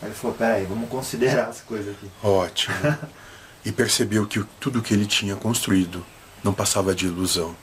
Aí 0.00 0.08
ele 0.08 0.14
falou, 0.14 0.36
peraí, 0.36 0.64
vamos 0.64 0.88
considerar 0.88 1.48
as 1.48 1.60
coisas 1.60 1.94
aqui. 1.94 2.10
Ótimo. 2.22 2.74
e 3.64 3.72
percebeu 3.72 4.26
que 4.26 4.42
tudo 4.60 4.82
que 4.82 4.94
ele 4.94 5.06
tinha 5.06 5.34
construído 5.34 6.04
não 6.42 6.54
passava 6.54 6.94
de 6.94 7.06
ilusão. 7.06 7.56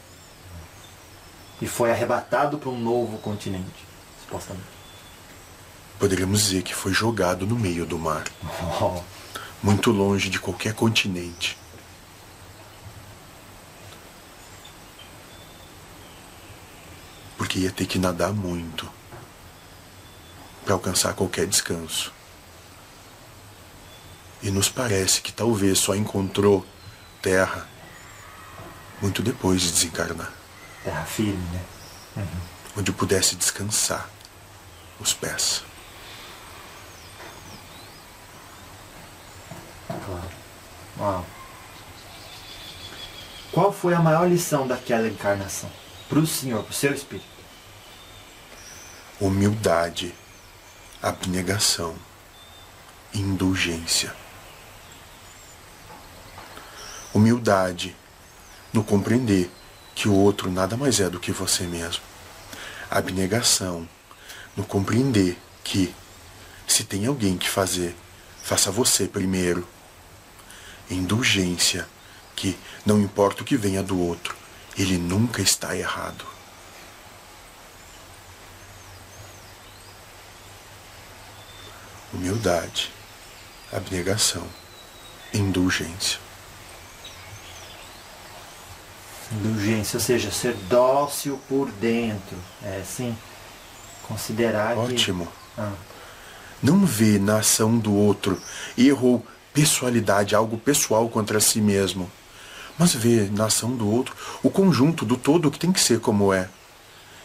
E 1.61 1.67
foi 1.67 1.91
arrebatado 1.91 2.57
para 2.57 2.69
um 2.69 2.77
novo 2.77 3.17
continente, 3.19 3.85
supostamente. 4.21 4.75
Poderíamos 5.97 6.43
dizer 6.43 6.61
que 6.61 6.75
foi 6.75 6.93
jogado 6.93 7.47
no 7.47 7.57
meio 7.57 7.85
do 7.85 7.97
mar. 7.97 8.25
Oh. 8.81 9.01
muito 9.63 9.89
longe 9.91 10.29
de 10.29 10.37
qualquer 10.37 10.73
continente. 10.73 11.57
Porque 17.37 17.59
ia 17.59 17.71
ter 17.71 17.85
que 17.85 17.97
nadar 17.97 18.33
muito 18.33 18.91
para 20.65 20.73
alcançar 20.73 21.13
qualquer 21.13 21.47
descanso. 21.47 22.14
E 24.41 24.51
nos 24.51 24.69
parece 24.69 25.21
que 25.21 25.31
talvez 25.31 25.79
só 25.79 25.95
encontrou 25.95 26.65
terra 27.21 27.67
muito 29.01 29.21
depois 29.21 29.61
de 29.61 29.71
desencarnar. 29.71 30.31
Terra 30.83 31.05
firme, 31.05 31.43
né? 31.51 31.61
Uhum. 32.17 32.25
Onde 32.77 32.91
pudesse 32.91 33.35
descansar 33.35 34.09
os 34.99 35.13
pés. 35.13 35.63
Claro. 39.87 40.29
Uau. 40.99 41.25
Qual 43.51 43.71
foi 43.71 43.93
a 43.93 43.99
maior 43.99 44.27
lição 44.27 44.67
daquela 44.67 45.07
encarnação? 45.07 45.71
Para 46.09 46.19
o 46.19 46.27
Senhor, 46.27 46.61
para 46.63 46.71
o 46.71 46.75
seu 46.75 46.93
espírito? 46.93 47.25
Humildade, 49.19 50.13
abnegação, 51.01 51.95
indulgência. 53.13 54.13
Humildade 57.15 57.95
no 58.73 58.83
compreender 58.83 59.49
que 59.95 60.09
o 60.09 60.13
outro 60.13 60.51
nada 60.51 60.75
mais 60.75 60.99
é 60.99 61.09
do 61.09 61.17
que 61.17 61.31
você 61.31 61.63
mesmo. 61.63 62.03
Abnegação 62.91 63.87
no 64.53 64.65
compreender 64.65 65.37
que 65.63 65.95
se 66.67 66.83
tem 66.83 67.05
alguém 67.05 67.37
que 67.37 67.49
fazer, 67.49 67.95
faça 68.43 68.69
você 68.69 69.07
primeiro. 69.07 69.65
Indulgência 70.91 71.87
que 72.35 72.59
não 72.85 72.99
importa 72.99 73.43
o 73.43 73.45
que 73.45 73.55
venha 73.55 73.81
do 73.81 73.97
outro, 73.97 74.35
ele 74.77 74.97
nunca 74.97 75.41
está 75.41 75.73
errado. 75.73 76.25
Humildade, 82.11 82.91
abnegação, 83.71 84.45
indulgência. 85.33 86.24
Indulgência, 89.31 89.97
ou 89.97 90.01
seja, 90.01 90.31
ser 90.31 90.53
dócil 90.69 91.39
por 91.49 91.71
dentro. 91.71 92.37
É 92.63 92.79
assim, 92.81 93.17
considerar 94.03 94.77
Ótimo. 94.77 95.25
Que... 95.25 95.61
Ah. 95.61 95.73
Não 96.61 96.85
vê 96.85 97.17
na 97.17 97.39
ação 97.39 97.77
do 97.77 97.93
outro 97.93 98.41
erro 98.77 99.07
ou 99.07 99.27
pessoalidade, 99.53 100.35
algo 100.35 100.57
pessoal 100.57 101.07
contra 101.09 101.39
si 101.39 101.61
mesmo. 101.61 102.11
Mas 102.77 102.93
vê 102.93 103.29
na 103.31 103.45
ação 103.45 103.75
do 103.75 103.89
outro 103.89 104.15
o 104.43 104.49
conjunto 104.49 105.05
do 105.05 105.15
todo 105.15 105.49
que 105.49 105.59
tem 105.59 105.71
que 105.71 105.79
ser 105.79 105.99
como 105.99 106.33
é. 106.33 106.49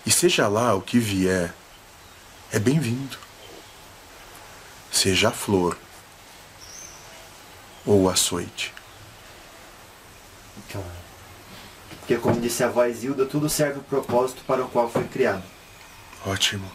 E 0.07 0.11
seja 0.11 0.49
lá 0.49 0.75
o 0.75 0.81
que 0.81 0.99
vier, 0.99 1.53
é 2.53 2.59
bem-vindo. 2.59 3.19
Seja 4.91 5.29
a 5.29 5.33
flor 5.33 5.77
ou 7.85 8.03
o 8.03 8.11
açoite. 8.11 8.73
Claro. 10.71 11.00
Porque, 12.11 12.21
como 12.21 12.41
disse 12.41 12.65
a 12.65 12.69
voz 12.69 13.05
Hilda, 13.05 13.25
tudo 13.25 13.49
serve 13.49 13.79
o 13.79 13.83
propósito 13.85 14.43
para 14.45 14.65
o 14.65 14.69
qual 14.69 14.91
foi 14.91 15.05
criado. 15.05 15.45
Ótimo. 16.27 16.69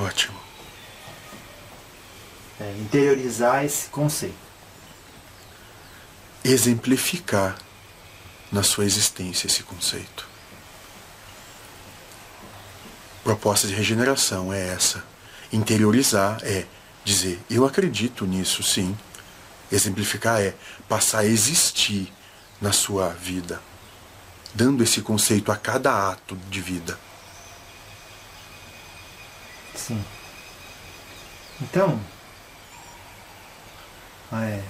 Ótimo. 0.00 0.40
É, 2.58 2.74
interiorizar 2.78 3.66
esse 3.66 3.90
conceito. 3.90 4.34
Exemplificar 6.42 7.58
na 8.50 8.62
sua 8.62 8.86
existência 8.86 9.46
esse 9.46 9.62
conceito. 9.62 10.26
Proposta 13.22 13.68
de 13.68 13.74
regeneração 13.74 14.50
é 14.50 14.68
essa. 14.68 15.04
Interiorizar 15.52 16.38
é 16.44 16.64
dizer, 17.04 17.38
eu 17.50 17.66
acredito 17.66 18.24
nisso, 18.24 18.62
sim. 18.62 18.96
Exemplificar 19.70 20.40
é 20.40 20.54
passar 20.88 21.18
a 21.18 21.26
existir 21.26 22.10
na 22.58 22.72
sua 22.72 23.10
vida 23.10 23.60
dando 24.58 24.82
esse 24.82 25.02
conceito 25.02 25.52
a 25.52 25.56
cada 25.56 26.10
ato 26.10 26.34
de 26.50 26.60
vida. 26.60 26.98
Sim. 29.72 30.04
Então, 31.62 32.00
é, 34.32 34.60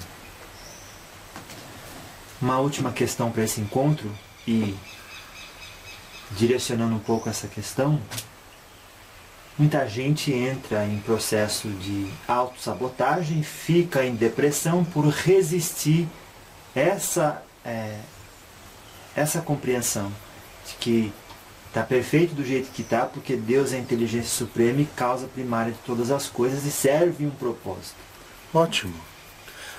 uma 2.39 2.59
última 2.59 2.93
questão 2.93 3.30
para 3.32 3.45
esse 3.45 3.62
encontro 3.62 4.14
e 4.47 4.76
direcionando 6.32 6.95
um 6.95 6.99
pouco 6.99 7.30
essa 7.30 7.49
questão, 7.49 7.99
muita 9.59 9.89
gente 9.89 10.30
entra 10.30 10.84
em 10.84 11.01
processo 11.01 11.66
de 11.66 12.12
autossabotagem, 12.28 13.43
fica 13.43 14.05
em 14.05 14.14
depressão 14.14 14.84
por 14.84 15.09
resistir 15.09 16.07
essa 16.74 17.43
é, 17.64 17.99
essa 19.18 19.40
compreensão 19.40 20.12
de 20.66 20.74
que 20.74 21.12
está 21.66 21.82
perfeito 21.82 22.34
do 22.34 22.44
jeito 22.44 22.70
que 22.70 22.82
está, 22.82 23.04
porque 23.04 23.36
Deus 23.36 23.72
é 23.72 23.76
a 23.76 23.80
inteligência 23.80 24.30
suprema 24.30 24.80
e 24.80 24.86
causa 24.86 25.26
primária 25.26 25.72
de 25.72 25.78
todas 25.78 26.10
as 26.10 26.26
coisas 26.26 26.64
e 26.64 26.70
serve 26.70 27.26
um 27.26 27.30
propósito. 27.30 27.96
Ótimo. 28.52 28.94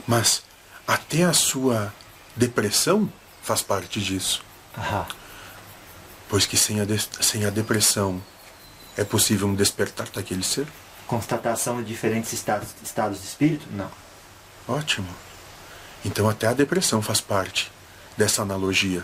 Mas 0.08 0.44
até 0.88 1.24
a 1.24 1.34
sua 1.34 1.94
depressão 2.36 3.12
faz 3.42 3.62
parte 3.62 4.00
disso. 4.00 4.44
Aham. 4.78 5.08
Pois 6.28 6.46
que 6.46 6.58
sem 6.58 6.80
a, 6.80 6.86
sem 7.22 7.46
a 7.46 7.50
depressão 7.50 8.22
é 8.96 9.04
possível 9.04 9.48
um 9.48 9.56
despertar 9.56 10.08
daquele 10.10 10.44
ser? 10.44 10.68
Constatação 11.08 11.82
de 11.82 11.88
diferentes 11.88 12.32
estados, 12.34 12.70
estados 12.84 13.20
de 13.20 13.26
espírito? 13.26 13.66
Não. 13.72 13.90
Ótimo. 14.68 15.08
Então 16.06 16.30
até 16.30 16.48
a 16.48 16.54
depressão 16.54 17.02
faz 17.02 17.20
parte 17.20 17.72
dessa 18.16 18.44
analogia. 18.44 19.04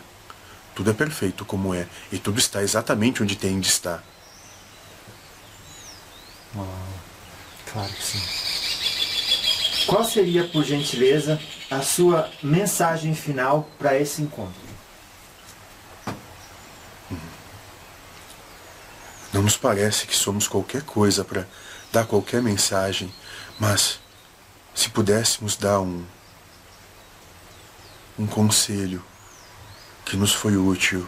Tudo 0.76 0.92
é 0.92 0.94
perfeito 0.94 1.46
como 1.46 1.74
é, 1.74 1.88
e 2.12 2.20
tudo 2.20 2.38
está 2.38 2.62
exatamente 2.62 3.24
onde 3.24 3.38
tem 3.38 3.60
de 3.60 3.70
estar. 3.70 4.04
Oh, 6.54 6.66
claro 7.72 7.92
que 7.94 8.04
sim. 8.04 8.22
Qual 9.88 10.04
seria, 10.04 10.48
por 10.48 10.64
gentileza, 10.66 11.40
a 11.72 11.82
sua 11.82 12.30
mensagem 12.44 13.16
final 13.16 13.70
para 13.80 13.98
esse 13.98 14.22
encontro? 14.22 14.66
Não 19.32 19.44
nos 19.44 19.58
parece 19.58 20.08
que 20.08 20.16
somos 20.16 20.48
qualquer 20.48 20.82
coisa 20.82 21.24
para 21.24 21.48
dar 21.92 22.06
qualquer 22.06 22.42
mensagem, 22.42 23.14
mas 23.60 24.00
se 24.74 24.90
pudéssemos 24.90 25.56
dar 25.56 25.80
um, 25.82 26.06
um 28.18 28.26
conselho 28.26 29.04
que 30.06 30.16
nos 30.16 30.32
foi 30.32 30.56
útil. 30.56 31.08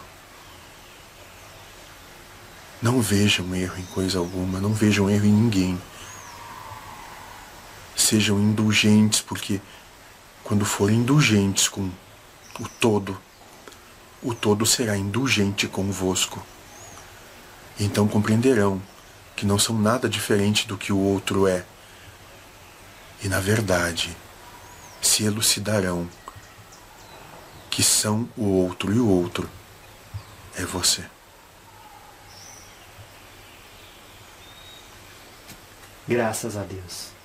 Não 2.81 2.99
vejam 3.01 3.55
erro 3.55 3.79
em 3.79 3.85
coisa 3.85 4.17
alguma, 4.17 4.59
não 4.59 4.73
vejam 4.73 5.09
erro 5.09 5.25
em 5.25 5.31
ninguém. 5.31 5.81
Sejam 7.95 8.39
indulgentes, 8.39 9.21
porque 9.21 9.61
quando 10.43 10.65
forem 10.65 10.97
indulgentes 10.97 11.67
com 11.67 11.89
o 12.59 12.67
todo, 12.79 13.19
o 14.21 14.33
todo 14.33 14.65
será 14.65 14.97
indulgente 14.97 15.67
convosco. 15.67 16.43
Então 17.79 18.07
compreenderão 18.07 18.81
que 19.35 19.45
não 19.45 19.59
são 19.59 19.77
nada 19.77 20.09
diferente 20.09 20.67
do 20.67 20.77
que 20.77 20.91
o 20.91 20.97
outro 20.97 21.47
é. 21.47 21.63
E, 23.23 23.27
na 23.27 23.39
verdade, 23.39 24.15
se 25.01 25.23
elucidarão 25.23 26.09
que 27.77 27.83
são 27.83 28.27
o 28.35 28.45
outro 28.45 28.91
e 28.91 28.97
o 28.97 29.07
outro 29.07 29.47
é 30.55 30.65
você. 30.65 31.05
Graças 36.07 36.57
a 36.57 36.63
Deus. 36.63 37.16